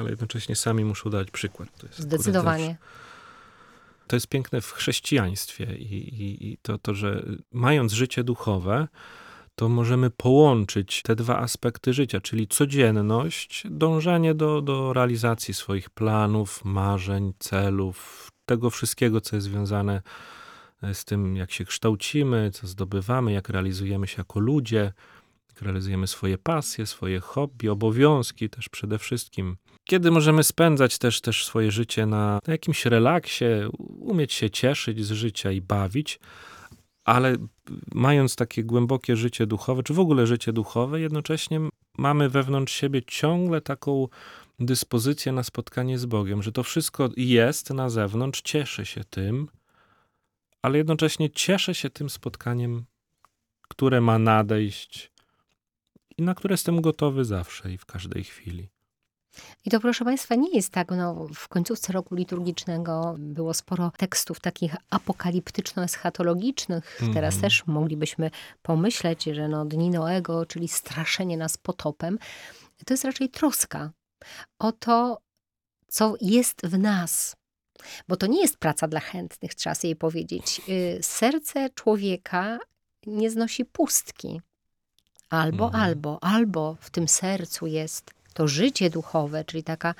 Ale 0.00 0.10
jednocześnie 0.10 0.56
sami 0.56 0.84
muszą 0.84 1.10
dać 1.10 1.30
przykład. 1.30 1.68
Zdecydowanie. 1.98 2.76
to 4.06 4.16
jest 4.16 4.26
piękne 4.26 4.60
w 4.60 4.72
chrześcijaństwie 4.72 5.76
i, 5.76 6.22
i, 6.22 6.52
i 6.52 6.58
to, 6.62 6.78
to, 6.78 6.94
że 6.94 7.26
mając 7.52 7.92
życie 7.92 8.24
duchowe, 8.24 8.88
to 9.60 9.68
możemy 9.68 10.10
połączyć 10.10 11.02
te 11.02 11.16
dwa 11.16 11.38
aspekty 11.38 11.92
życia, 11.92 12.20
czyli 12.20 12.48
codzienność, 12.48 13.62
dążenie 13.70 14.34
do, 14.34 14.62
do 14.62 14.92
realizacji 14.92 15.54
swoich 15.54 15.90
planów, 15.90 16.64
marzeń, 16.64 17.32
celów, 17.38 18.28
tego 18.46 18.70
wszystkiego, 18.70 19.20
co 19.20 19.36
jest 19.36 19.46
związane 19.46 20.02
z 20.92 21.04
tym, 21.04 21.36
jak 21.36 21.52
się 21.52 21.64
kształcimy, 21.64 22.50
co 22.50 22.66
zdobywamy, 22.66 23.32
jak 23.32 23.48
realizujemy 23.48 24.06
się 24.06 24.14
jako 24.18 24.40
ludzie, 24.40 24.92
jak 25.48 25.62
realizujemy 25.62 26.06
swoje 26.06 26.38
pasje, 26.38 26.86
swoje 26.86 27.20
hobby, 27.20 27.68
obowiązki 27.68 28.50
też 28.50 28.68
przede 28.68 28.98
wszystkim. 28.98 29.56
Kiedy 29.84 30.10
możemy 30.10 30.44
spędzać 30.44 30.98
też, 30.98 31.20
też 31.20 31.44
swoje 31.44 31.70
życie 31.70 32.06
na, 32.06 32.38
na 32.46 32.52
jakimś 32.52 32.86
relaksie, 32.86 33.44
umieć 34.00 34.32
się 34.32 34.50
cieszyć 34.50 35.04
z 35.04 35.10
życia 35.10 35.52
i 35.52 35.60
bawić, 35.60 36.20
ale 37.04 37.36
mając 37.94 38.36
takie 38.36 38.64
głębokie 38.64 39.16
życie 39.16 39.46
duchowe, 39.46 39.82
czy 39.82 39.94
w 39.94 40.00
ogóle 40.00 40.26
życie 40.26 40.52
duchowe, 40.52 41.00
jednocześnie 41.00 41.60
mamy 41.98 42.28
wewnątrz 42.28 42.72
siebie 42.74 43.02
ciągle 43.02 43.60
taką 43.60 44.08
dyspozycję 44.58 45.32
na 45.32 45.42
spotkanie 45.42 45.98
z 45.98 46.06
Bogiem, 46.06 46.42
że 46.42 46.52
to 46.52 46.62
wszystko 46.62 47.08
jest 47.16 47.70
na 47.70 47.90
zewnątrz, 47.90 48.42
cieszę 48.42 48.86
się 48.86 49.04
tym, 49.04 49.48
ale 50.62 50.78
jednocześnie 50.78 51.30
cieszę 51.30 51.74
się 51.74 51.90
tym 51.90 52.10
spotkaniem, 52.10 52.84
które 53.68 54.00
ma 54.00 54.18
nadejść 54.18 55.12
i 56.18 56.22
na 56.22 56.34
które 56.34 56.52
jestem 56.52 56.80
gotowy 56.80 57.24
zawsze 57.24 57.72
i 57.72 57.78
w 57.78 57.84
każdej 57.84 58.24
chwili. 58.24 58.68
I 59.64 59.70
to, 59.70 59.80
proszę 59.80 60.04
Państwa, 60.04 60.34
nie 60.34 60.50
jest 60.50 60.70
tak. 60.70 60.90
No, 60.90 61.26
w 61.34 61.48
końcówce 61.48 61.92
roku 61.92 62.14
liturgicznego 62.14 63.14
było 63.18 63.54
sporo 63.54 63.92
tekstów 63.96 64.40
takich 64.40 64.74
apokaliptyczno-eschatologicznych. 64.90 66.82
Teraz 66.98 67.34
Mhm. 67.34 67.40
też 67.40 67.66
moglibyśmy 67.66 68.30
pomyśleć, 68.62 69.24
że 69.24 69.48
no, 69.48 69.64
dni 69.64 69.90
Noego, 69.90 70.46
czyli 70.46 70.68
straszenie 70.68 71.36
nas 71.36 71.56
potopem, 71.58 72.18
to 72.86 72.94
jest 72.94 73.04
raczej 73.04 73.28
troska 73.28 73.90
o 74.58 74.72
to, 74.72 75.18
co 75.88 76.14
jest 76.20 76.66
w 76.66 76.78
nas. 76.78 77.36
Bo 78.08 78.16
to 78.16 78.26
nie 78.26 78.40
jest 78.42 78.56
praca 78.56 78.88
dla 78.88 79.00
chętnych, 79.00 79.54
trzeba 79.54 79.74
sobie 79.74 79.96
powiedzieć. 79.96 80.60
Y, 80.68 80.98
Serce 81.02 81.70
człowieka 81.70 82.58
nie 83.06 83.30
znosi 83.30 83.64
pustki. 83.64 84.40
Albo, 85.30 85.64
Mhm. 85.64 85.84
albo, 85.84 86.18
albo 86.24 86.76
w 86.80 86.90
tym 86.90 87.08
sercu 87.08 87.66
jest 87.66 88.10
to 88.34 88.48
życie 88.48 88.90
duchowe, 88.90 89.44
czyli 89.44 89.62
taka 89.64 89.94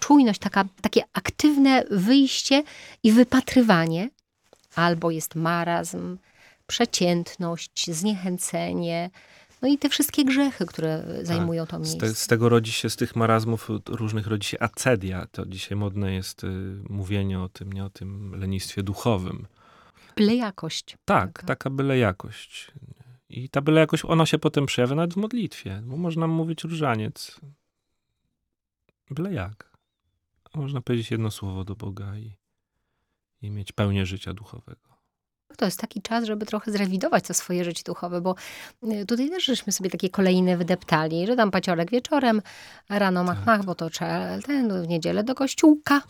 czujność, 0.00 0.40
taka, 0.40 0.64
takie 0.80 1.02
aktywne 1.12 1.84
wyjście 1.90 2.62
i 3.02 3.12
wypatrywanie, 3.12 4.10
albo 4.74 5.10
jest 5.10 5.34
marazm, 5.34 6.18
przeciętność, 6.66 7.90
zniechęcenie, 7.90 9.10
no 9.62 9.68
i 9.68 9.78
te 9.78 9.88
wszystkie 9.88 10.24
grzechy, 10.24 10.66
które 10.66 11.04
zajmują 11.22 11.66
to 11.66 11.76
Z, 11.76 11.80
miejsce. 11.80 11.98
te, 12.00 12.14
z 12.14 12.26
tego 12.26 12.48
rodzi 12.48 12.72
się, 12.72 12.90
z 12.90 12.96
tych 12.96 13.16
marazmów 13.16 13.68
różnych 13.86 14.26
rodzi 14.26 14.48
się 14.48 14.60
acedia. 14.60 15.26
To 15.32 15.46
dzisiaj 15.46 15.78
modne 15.78 16.12
jest 16.14 16.44
y, 16.44 16.46
mówienie 16.88 17.40
o 17.40 17.48
tym, 17.48 17.72
nie 17.72 17.84
o 17.84 17.90
tym 17.90 18.34
lenistwie 18.40 18.82
duchowym. 18.82 19.46
Byle 20.16 20.34
jakość. 20.34 20.96
Tak, 21.04 21.32
Taka. 21.32 21.46
taka 21.46 21.70
byle 21.70 21.98
jakość. 21.98 22.70
I 23.30 23.48
ta 23.48 23.60
byle 23.60 23.80
jakość, 23.80 24.04
ona 24.04 24.26
się 24.26 24.38
potem 24.38 24.66
przejawia 24.66 24.94
nawet 24.94 25.14
w 25.14 25.16
modlitwie, 25.16 25.82
bo 25.84 25.96
można 25.96 26.26
mówić 26.26 26.64
różaniec. 26.64 27.40
Byle 29.10 29.32
jak. 29.32 29.78
Można 30.54 30.80
powiedzieć 30.80 31.10
jedno 31.10 31.30
słowo 31.30 31.64
do 31.64 31.76
Boga 31.76 32.16
i, 32.16 32.36
i 33.42 33.50
mieć 33.50 33.72
pełnię 33.72 34.06
życia 34.06 34.34
duchowego. 34.34 34.88
To 35.56 35.64
jest 35.64 35.80
taki 35.80 36.02
czas, 36.02 36.24
żeby 36.24 36.46
trochę 36.46 36.72
zrewidować 36.72 37.24
to 37.26 37.34
swoje 37.34 37.64
życie 37.64 37.82
duchowe, 37.86 38.20
bo 38.20 38.34
y, 38.92 39.06
tutaj 39.06 39.30
też 39.30 39.44
żeśmy 39.44 39.72
sobie 39.72 39.90
takie 39.90 40.08
kolejne 40.10 40.56
wydeptali, 40.56 41.26
że 41.26 41.36
tam 41.36 41.50
paciorek 41.50 41.90
wieczorem, 41.90 42.42
rano 42.88 43.24
mach, 43.24 43.36
Tak. 43.36 43.46
mach, 43.46 43.64
bo 43.64 43.74
to 43.74 43.90
trzeba 43.90 44.38
ten, 44.38 44.82
w 44.82 44.88
niedzielę 44.88 45.24
do 45.24 45.34
kościółka, 45.34 46.02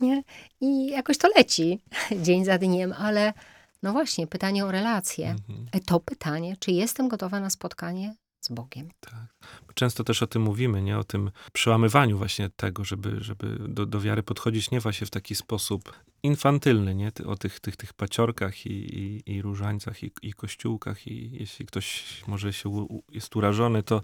nie? 0.00 0.22
I 0.60 0.86
jakoś 0.86 1.18
to 1.18 1.28
leci 1.36 1.80
dzień 2.24 2.44
za 2.44 2.58
dniem, 2.58 2.92
ale 2.98 3.32
no 3.82 3.92
właśnie, 3.92 4.26
pytanie 4.26 4.64
o 4.64 4.70
relacje. 4.72 5.30
Mhm. 5.30 5.66
E, 5.72 5.80
To 5.80 6.00
pytanie, 6.00 6.56
czy 6.58 6.70
jestem 6.70 7.08
gotowa 7.08 7.40
na 7.40 7.50
spotkanie 7.50 8.14
z 8.40 8.48
Bogiem? 8.48 8.88
Tak. 9.00 9.36
Często 9.74 10.04
też 10.04 10.22
o 10.22 10.26
tym 10.26 10.42
mówimy, 10.42 10.82
nie? 10.82 10.98
O 10.98 11.04
tym 11.04 11.30
przełamywaniu 11.52 12.18
właśnie 12.18 12.50
tego, 12.56 12.84
żeby, 12.84 13.16
żeby 13.20 13.58
do, 13.68 13.86
do 13.86 14.00
wiary 14.00 14.22
podchodzić 14.22 14.70
nie 14.70 14.80
właśnie 14.80 15.06
w 15.06 15.10
taki 15.10 15.34
sposób 15.34 15.92
infantylny, 16.26 16.94
nie? 16.94 17.12
O 17.26 17.36
tych, 17.36 17.60
tych, 17.60 17.76
tych 17.76 17.92
paciorkach 17.94 18.66
i, 18.66 18.70
i, 18.72 19.32
i 19.32 19.42
różańcach 19.42 20.02
i, 20.02 20.10
i 20.22 20.32
kościółkach 20.32 21.06
i 21.06 21.30
jeśli 21.32 21.66
ktoś 21.66 22.04
może 22.26 22.52
się 22.52 22.68
u, 22.68 23.02
jest 23.12 23.36
urażony, 23.36 23.82
to, 23.82 24.02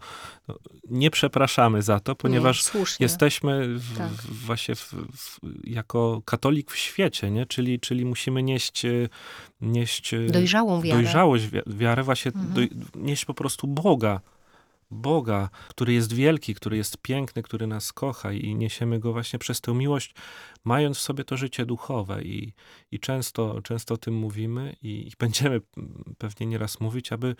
nie 0.90 1.10
przepraszamy 1.10 1.82
za 1.82 2.00
to, 2.00 2.14
ponieważ 2.14 2.74
nie, 2.74 2.80
jesteśmy 3.00 3.78
w, 3.78 3.98
Tak. 3.98 4.10
w, 4.12 4.46
właśnie 4.46 4.74
w, 4.74 4.94
jako 5.64 6.22
katolik 6.24 6.70
w 6.70 6.76
świecie, 6.76 7.30
nie? 7.30 7.46
Czyli, 7.46 7.80
czyli 7.80 8.04
musimy 8.04 8.42
nieść, 8.42 8.84
e, 8.84 9.08
nieść 9.60 10.14
e, 10.14 10.26
Dojrzałą 10.26 10.80
wiarę. 10.82 11.02
dojrzałość, 11.02 11.46
wi- 11.46 11.60
wiarę 11.66 12.02
właśnie, 12.02 12.32
Mhm. 12.34 12.54
doj, 12.54 12.70
nieść 12.94 13.24
po 13.24 13.34
prostu 13.34 13.66
Boga. 13.66 14.20
Boga, 14.92 15.48
który 15.68 15.92
jest 15.92 16.12
wielki, 16.12 16.54
który 16.54 16.76
jest 16.76 16.98
piękny, 16.98 17.42
który 17.42 17.66
nas 17.66 17.92
kocha 17.92 18.32
i 18.32 18.54
niesiemy 18.54 18.98
go 18.98 19.12
właśnie 19.12 19.38
przez 19.38 19.60
tę 19.60 19.74
miłość, 19.74 20.14
mając 20.64 20.98
w 20.98 21.00
sobie 21.00 21.24
to 21.24 21.36
życie 21.36 21.66
duchowe 21.66 22.22
i, 22.22 22.52
i 22.90 23.00
często, 23.00 23.62
często 23.62 23.94
o 23.94 23.96
tym 23.96 24.14
mówimy 24.14 24.76
i, 24.82 24.88
i 24.88 25.12
będziemy 25.18 25.60
pewnie 26.18 26.46
nieraz 26.46 26.80
mówić, 26.80 27.12
aby, 27.12 27.36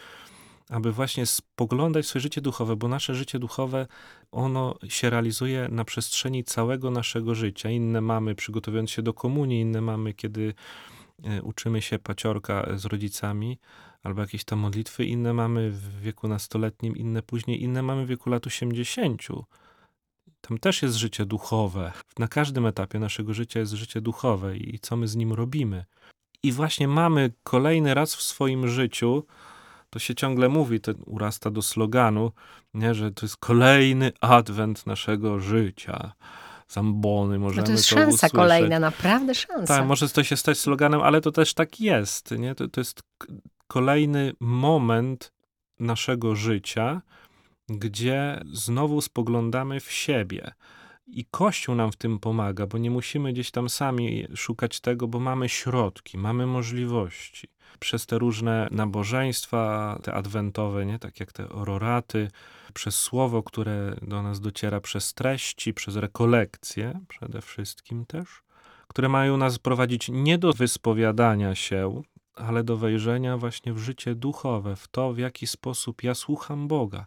aby 0.68 0.92
właśnie 0.92 1.26
spoglądać 1.26 2.06
swoje 2.06 2.20
życie 2.20 2.40
duchowe, 2.40 2.76
bo 2.76 2.88
nasze 2.88 3.14
życie 3.14 3.38
duchowe, 3.38 3.86
ono 4.32 4.74
się 4.88 5.10
realizuje 5.10 5.68
na 5.70 5.84
przestrzeni 5.84 6.44
całego 6.44 6.90
naszego 6.90 7.34
życia. 7.34 7.70
Inne 7.70 8.00
mamy 8.00 8.34
przygotowując 8.34 8.90
się 8.90 9.02
do 9.02 9.14
komunii, 9.14 9.60
inne 9.60 9.80
mamy, 9.80 10.14
kiedy 10.14 10.54
e, 11.24 11.42
uczymy 11.42 11.82
się 11.82 11.98
paciorka 11.98 12.68
z 12.76 12.84
rodzicami, 12.84 13.58
albo 14.02 14.20
jakieś 14.20 14.44
tam 14.44 14.58
modlitwy, 14.58 15.04
inne 15.04 15.32
mamy 15.32 15.70
w 15.70 16.00
wieku 16.00 16.28
nastoletnim, 16.28 16.96
inne 16.96 17.22
później, 17.22 17.62
inne 17.62 17.82
mamy 17.82 18.04
w 18.04 18.08
wieku 18.08 18.30
lat 18.30 18.46
80. 18.46 19.22
Tam 20.40 20.58
też 20.58 20.82
jest 20.82 20.94
życie 20.96 21.26
duchowe. 21.26 21.92
Na 22.18 22.28
każdym 22.28 22.66
etapie 22.66 22.98
naszego 22.98 23.34
życia 23.34 23.60
jest 23.60 23.72
życie 23.72 24.00
duchowe 24.00 24.56
i 24.56 24.78
co 24.78 24.96
my 24.96 25.08
z 25.08 25.16
nim 25.16 25.32
robimy. 25.32 25.84
I 26.42 26.52
właśnie 26.52 26.88
mamy 26.88 27.32
kolejny 27.42 27.94
raz 27.94 28.14
w 28.14 28.22
swoim 28.22 28.68
życiu, 28.68 29.26
to 29.90 29.98
się 29.98 30.14
ciągle 30.14 30.48
mówi, 30.48 30.80
to 30.80 30.92
urasta 31.06 31.50
do 31.50 31.62
sloganu, 31.62 32.32
nie, 32.74 32.94
że 32.94 33.10
to 33.10 33.26
jest 33.26 33.36
kolejny 33.36 34.12
adwent 34.20 34.86
naszego 34.86 35.40
życia. 35.40 36.12
Zambony 36.68 37.38
możemy 37.38 37.62
No 37.62 37.66
to 37.66 37.72
jest 37.72 37.88
to 37.88 37.94
szansa 37.94 38.08
usłyszeć. 38.08 38.32
kolejna, 38.32 38.78
naprawdę 38.78 39.34
szansa. 39.34 39.66
Tak, 39.76 39.86
może 39.86 40.08
to 40.08 40.24
się 40.24 40.36
stać 40.36 40.58
sloganem, 40.58 41.00
ale 41.00 41.20
to 41.20 41.32
też 41.32 41.54
tak 41.54 41.80
jest. 41.80 42.30
Nie? 42.30 42.54
To, 42.54 42.68
to 42.68 42.80
jest 42.80 43.02
kolejny 43.72 44.32
moment 44.40 45.32
naszego 45.80 46.36
życia, 46.36 47.02
gdzie 47.68 48.40
znowu 48.52 49.00
spoglądamy 49.00 49.80
w 49.80 49.92
siebie. 49.92 50.52
I 51.06 51.24
Kościół 51.24 51.74
nam 51.74 51.92
w 51.92 51.96
tym 51.96 52.18
pomaga, 52.18 52.66
bo 52.66 52.78
nie 52.78 52.90
musimy 52.90 53.32
gdzieś 53.32 53.50
tam 53.50 53.68
sami 53.68 54.26
szukać 54.34 54.80
tego, 54.80 55.08
bo 55.08 55.20
mamy 55.20 55.48
środki, 55.48 56.18
mamy 56.18 56.46
możliwości. 56.46 57.48
Przez 57.80 58.06
te 58.06 58.18
różne 58.18 58.68
nabożeństwa, 58.70 59.98
te 60.02 60.14
adwentowe, 60.14 60.86
nie? 60.86 60.98
tak 60.98 61.20
jak 61.20 61.32
te 61.32 61.48
ororaty, 61.48 62.30
przez 62.74 62.96
słowo, 62.96 63.42
które 63.42 63.96
do 64.02 64.22
nas 64.22 64.40
dociera 64.40 64.80
przez 64.80 65.14
treści, 65.14 65.74
przez 65.74 65.96
rekolekcje 65.96 67.00
przede 67.08 67.40
wszystkim 67.40 68.06
też, 68.06 68.42
które 68.88 69.08
mają 69.08 69.36
nas 69.36 69.58
prowadzić 69.58 70.08
nie 70.08 70.38
do 70.38 70.52
wyspowiadania 70.52 71.54
się, 71.54 72.02
ale 72.34 72.64
do 72.64 72.76
wejrzenia 72.76 73.36
właśnie 73.38 73.72
w 73.72 73.78
życie 73.78 74.14
duchowe, 74.14 74.76
w 74.76 74.88
to, 74.88 75.12
w 75.12 75.18
jaki 75.18 75.46
sposób 75.46 76.02
ja 76.02 76.14
słucham 76.14 76.68
Boga. 76.68 77.06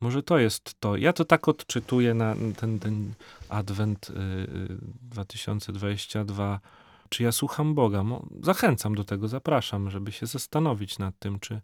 Może 0.00 0.22
to 0.22 0.38
jest 0.38 0.74
to. 0.80 0.96
Ja 0.96 1.12
to 1.12 1.24
tak 1.24 1.48
odczytuję 1.48 2.14
na 2.14 2.34
ten, 2.56 2.78
ten 2.78 3.12
adwent 3.48 4.10
y, 4.10 4.12
y, 4.12 4.78
2022. 5.02 6.60
Czy 7.08 7.22
ja 7.22 7.32
słucham 7.32 7.74
Boga? 7.74 8.04
Zachęcam 8.42 8.94
do 8.94 9.04
tego, 9.04 9.28
zapraszam, 9.28 9.90
żeby 9.90 10.12
się 10.12 10.26
zastanowić 10.26 10.98
nad 10.98 11.18
tym, 11.18 11.40
czy, 11.40 11.60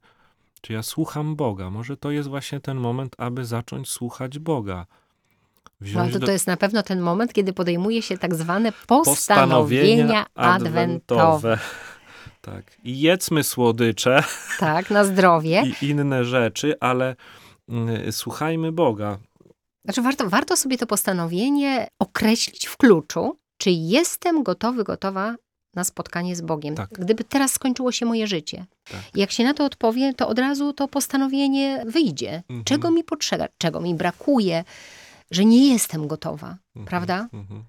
czy 0.61 0.73
ja 0.73 0.83
słucham 0.83 1.37
Boga. 1.37 1.71
Może 1.71 1.97
to 1.97 2.11
jest 2.11 2.29
właśnie 2.29 2.61
ten 2.61 2.77
moment, 2.77 3.15
aby 3.19 3.45
zacząć 3.45 3.89
słuchać 3.89 4.39
Boga. 4.39 4.87
No, 5.81 6.09
to, 6.09 6.19
do- 6.19 6.27
to 6.27 6.33
jest 6.33 6.47
na 6.47 6.57
pewno 6.57 6.83
ten 6.83 7.01
moment, 7.01 7.33
kiedy 7.33 7.53
podejmuje 7.53 8.03
się 8.03 8.19
tak 8.19 8.35
zwane 8.35 8.73
postanowienia 8.87 10.27
adwentowe. 10.35 11.59
Tak. 12.41 12.65
I 12.85 13.01
jedzmy 13.01 13.45
słodycze 13.45 14.23
Tak, 14.59 14.91
na 14.91 15.05
zdrowie. 15.05 15.63
i 15.83 15.87
inne 15.87 16.25
rzeczy, 16.25 16.75
ale 16.81 17.17
y, 18.09 18.13
słuchajmy 18.13 18.73
Boga. 18.73 19.19
Znaczy 19.85 20.03
warto, 20.03 20.29
warto 20.29 20.57
sobie 20.57 20.79
to 20.79 20.87
postanowienie 20.87 21.89
określić 21.99 22.67
w 22.67 22.77
kluczu, 22.77 23.39
czy 23.59 23.71
jestem 23.71 24.43
gotowy, 24.43 24.85
gotowa 24.85 25.35
na 25.75 25.85
spotkanie 25.85 26.37
z 26.37 26.41
Bogiem. 26.41 26.75
Tak. 26.75 26.89
Gdyby 26.91 27.25
teraz 27.25 27.53
skończyło 27.53 27.93
się 27.93 28.07
moje 28.07 28.27
życie. 28.27 28.67
Tak. 28.91 29.01
Jak 29.15 29.31
się 29.33 29.45
na 29.45 29.55
to 29.55 29.65
odpowie, 29.65 30.15
to 30.15 30.29
od 30.29 30.39
razu 30.39 30.73
to 30.73 30.89
postanowienie 30.89 31.83
wyjdzie. 31.87 32.31
Mhm. 32.49 32.65
Czego 32.65 32.91
mi 32.91 33.05
potrzeba, 33.05 33.47
czego 33.59 33.81
mi 33.81 33.95
brakuje, 33.95 34.65
że 35.31 35.45
nie 35.45 35.73
jestem 35.73 36.07
gotowa, 36.09 36.57
Mhm, 36.77 36.87
prawda? 36.87 37.29
mhm. 37.33 37.65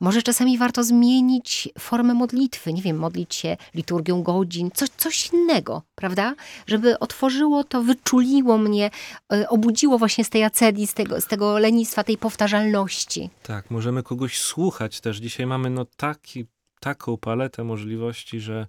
Może 0.00 0.22
czasami 0.22 0.58
warto 0.58 0.84
zmienić 0.84 1.68
formę 1.78 2.14
modlitwy, 2.14 2.72
nie 2.72 2.82
wiem, 2.82 2.96
modlić 2.96 3.34
się 3.34 3.56
liturgią 3.74 4.22
godzin, 4.22 4.70
coś, 4.74 4.88
coś 4.88 5.32
innego, 5.32 5.82
prawda? 5.94 6.34
Żeby 6.66 6.98
otworzyło 6.98 7.64
to, 7.64 7.82
wyczuliło 7.82 8.58
mnie, 8.58 8.90
y, 9.32 9.48
obudziło 9.48 9.98
właśnie 9.98 10.24
z 10.24 10.30
tej 10.30 10.44
acedii, 10.44 10.86
z 10.86 10.94
tego, 10.94 11.20
z 11.20 11.26
tego 11.26 11.58
lenistwa, 11.58 12.04
tej 12.04 12.18
powtarzalności. 12.18 13.30
Tak, 13.42 13.70
możemy 13.70 14.02
kogoś 14.02 14.38
słuchać 14.38 15.00
też. 15.00 15.16
Dzisiaj 15.16 15.46
mamy 15.46 15.70
no 15.70 15.84
taki, 15.96 16.46
taką 16.80 17.16
paletę 17.16 17.64
możliwości, 17.64 18.40
że, 18.40 18.66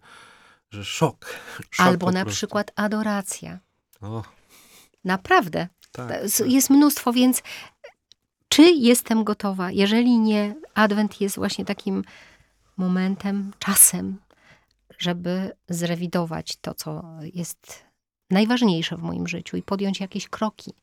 że 0.69 0.85
szok. 0.85 1.25
szok 1.71 1.87
Albo 1.87 2.11
na 2.11 2.25
przykład 2.25 2.71
adoracja. 2.75 3.59
O, 4.01 4.23
Naprawdę. 5.03 5.67
tak, 5.91 6.07
tak. 6.07 6.47
Jest 6.47 6.69
mnóstwo, 6.69 7.13
więc 7.13 7.43
czy 8.57 8.71
jestem 8.71 9.23
gotowa? 9.23 9.71
Jeżeli 9.71 10.19
nie, 10.19 10.55
Adwent 10.73 11.21
jest 11.21 11.35
właśnie 11.35 11.65
takim 11.65 12.03
momentem, 12.77 13.51
czasem, 13.59 14.17
żeby 14.99 15.51
zrewidować 15.69 16.55
to, 16.61 16.73
co 16.73 17.03
jest 17.33 17.83
najważniejsze 18.29 18.97
w 18.97 19.01
moim 19.01 19.27
życiu 19.27 19.57
i 19.57 19.63
podjąć 19.63 19.99
jakieś 19.99 20.27
kroki. 20.27 20.73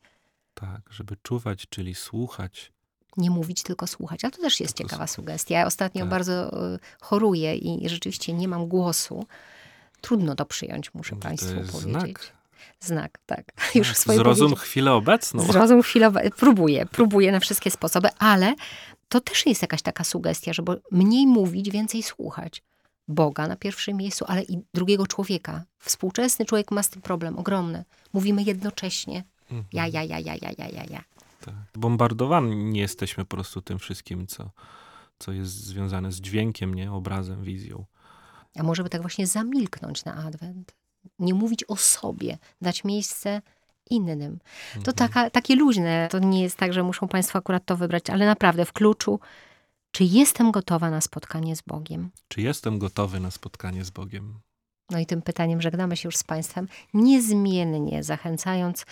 tak, 0.54 0.80
żeby 0.90 1.16
czuwać, 1.22 1.66
czyli 1.68 1.94
słuchać. 1.94 2.72
Nie 3.16 3.30
mówić, 3.30 3.62
tylko 3.62 3.86
słuchać. 3.86 4.24
Ale 4.24 4.30
to 4.30 4.40
też 4.42 4.60
jest 4.60 4.74
Tylko 4.76 4.88
ciekawa 4.88 5.06
słuchać. 5.06 5.16
sugestia. 5.26 5.54
Ja 5.58 5.66
ostatnio 5.66 6.00
Tak. 6.02 6.10
bardzo 6.10 6.64
y, 6.74 6.78
choruję 7.00 7.56
i 7.56 7.88
rzeczywiście 7.88 8.32
nie 8.32 8.48
mam 8.48 8.66
głosu. 8.68 9.26
Trudno 10.00 10.34
to 10.34 10.44
przyjąć, 10.46 10.94
muszę 10.94 11.14
To 11.16 11.20
Państwu 11.22 11.54
jest 11.56 11.72
powiedzieć. 11.72 11.92
znak. 11.92 12.32
Znak, 12.80 13.18
tak. 13.26 13.52
Już 13.74 13.88
Tak, 13.88 13.98
swoje 13.98 14.18
Zrozum 14.18 14.46
powiedzieć. 14.46 14.68
chwilę 14.68 14.92
obecną. 14.92 15.46
Zrozum 15.46 15.82
chwilowe. 15.82 16.30
Próbuję, 16.36 16.86
próbuję 16.86 17.32
na 17.32 17.40
wszystkie 17.40 17.70
sposoby, 17.70 18.08
ale 18.18 18.54
to 19.08 19.20
też 19.20 19.46
jest 19.46 19.62
jakaś 19.62 19.82
taka 19.82 20.04
sugestia, 20.04 20.52
żeby 20.52 20.80
mniej 20.90 21.26
mówić, 21.26 21.70
więcej 21.70 22.02
słuchać. 22.02 22.62
Boga 23.08 23.48
na 23.48 23.56
pierwszym 23.56 23.96
miejscu, 23.96 24.24
ale 24.28 24.42
i 24.42 24.62
drugiego 24.74 25.06
człowieka. 25.06 25.64
Współczesny 25.78 26.44
człowiek 26.44 26.70
ma 26.70 26.82
z 26.82 26.90
tym 26.90 27.02
problem 27.02 27.38
ogromny. 27.38 27.84
Mówimy 28.12 28.42
jednocześnie. 28.42 29.24
Mhm. 29.50 29.64
Ja, 29.72 29.86
ja, 29.86 30.02
ja, 30.02 30.18
ja, 30.18 30.34
ja, 30.42 30.50
ja, 30.58 30.68
ja, 30.68 30.84
ja. 30.90 31.04
Tak. 31.44 31.54
Bombardowani 31.74 32.78
jesteśmy 32.78 33.24
po 33.24 33.36
prostu 33.36 33.62
tym 33.62 33.78
wszystkim, 33.78 34.26
co, 34.26 34.50
co 35.18 35.32
jest 35.32 35.52
związane 35.52 36.12
z 36.12 36.20
dźwiękiem, 36.20 36.74
nie? 36.74 36.92
obrazem, 36.92 37.42
wizją. 37.44 37.84
A 38.56 38.62
może 38.62 38.82
by 38.82 38.88
tak 38.88 39.00
właśnie 39.00 39.26
zamilknąć 39.26 40.04
na 40.04 40.14
adwent? 40.14 40.74
Nie 41.18 41.34
mówić 41.34 41.64
o 41.64 41.76
sobie, 41.76 42.38
dać 42.60 42.84
miejsce 42.84 43.42
innym. 43.90 44.38
To 44.72 44.78
Mhm. 44.78 44.96
taka, 44.96 45.30
takie 45.30 45.56
luźne. 45.56 46.08
To 46.10 46.18
nie 46.18 46.42
jest 46.42 46.56
tak, 46.56 46.72
że 46.72 46.82
muszą 46.82 47.08
Państwo 47.08 47.38
akurat 47.38 47.64
to 47.64 47.76
wybrać, 47.76 48.10
ale 48.10 48.26
naprawdę 48.26 48.64
w 48.64 48.72
kluczu, 48.72 49.20
czy 49.90 50.04
jestem 50.04 50.50
gotowa 50.50 50.90
na 50.90 51.00
spotkanie 51.00 51.56
z 51.56 51.62
Bogiem? 51.62 52.10
Czy 52.28 52.40
jestem 52.42 52.78
gotowy 52.78 53.20
na 53.20 53.30
spotkanie 53.30 53.84
z 53.84 53.90
Bogiem? 53.90 54.40
No 54.90 54.98
i 54.98 55.06
tym 55.06 55.22
pytaniem 55.22 55.62
żegnamy 55.62 55.96
się 55.96 56.08
już 56.08 56.16
z 56.16 56.24
Państwem, 56.24 56.68
niezmiennie 56.94 58.02
zachęcając 58.04 58.86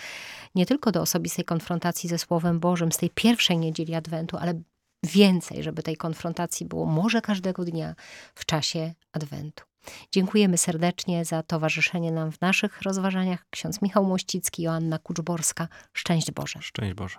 nie 0.55 0.65
tylko 0.65 0.91
do 0.91 1.01
osobistej 1.01 1.45
konfrontacji 1.45 2.09
ze 2.09 2.17
Słowem 2.17 2.59
Bożym 2.59 2.91
z 2.91 2.97
tej 2.97 3.09
pierwszej 3.09 3.57
niedzieli 3.57 3.95
Adwentu, 3.95 4.37
ale 4.37 4.61
więcej, 5.05 5.63
żeby 5.63 5.83
tej 5.83 5.97
konfrontacji 5.97 6.65
było 6.65 6.85
może 6.85 7.21
każdego 7.21 7.65
dnia 7.65 7.95
w 8.35 8.45
czasie 8.45 8.93
Adwentu. 9.11 9.63
Dziękujemy 10.11 10.57
serdecznie 10.57 11.25
za 11.25 11.43
towarzyszenie 11.43 12.11
nam 12.11 12.31
w 12.31 12.41
naszych 12.41 12.81
rozważaniach. 12.81 13.45
Ksiądz 13.49 13.81
Michał 13.81 14.05
Mościcki, 14.05 14.63
Joanna 14.63 14.99
Kuczborska. 14.99 15.67
Szczęść 15.93 16.31
Boże. 16.31 16.59
Szczęść 16.61 16.93
Boże. 16.93 17.17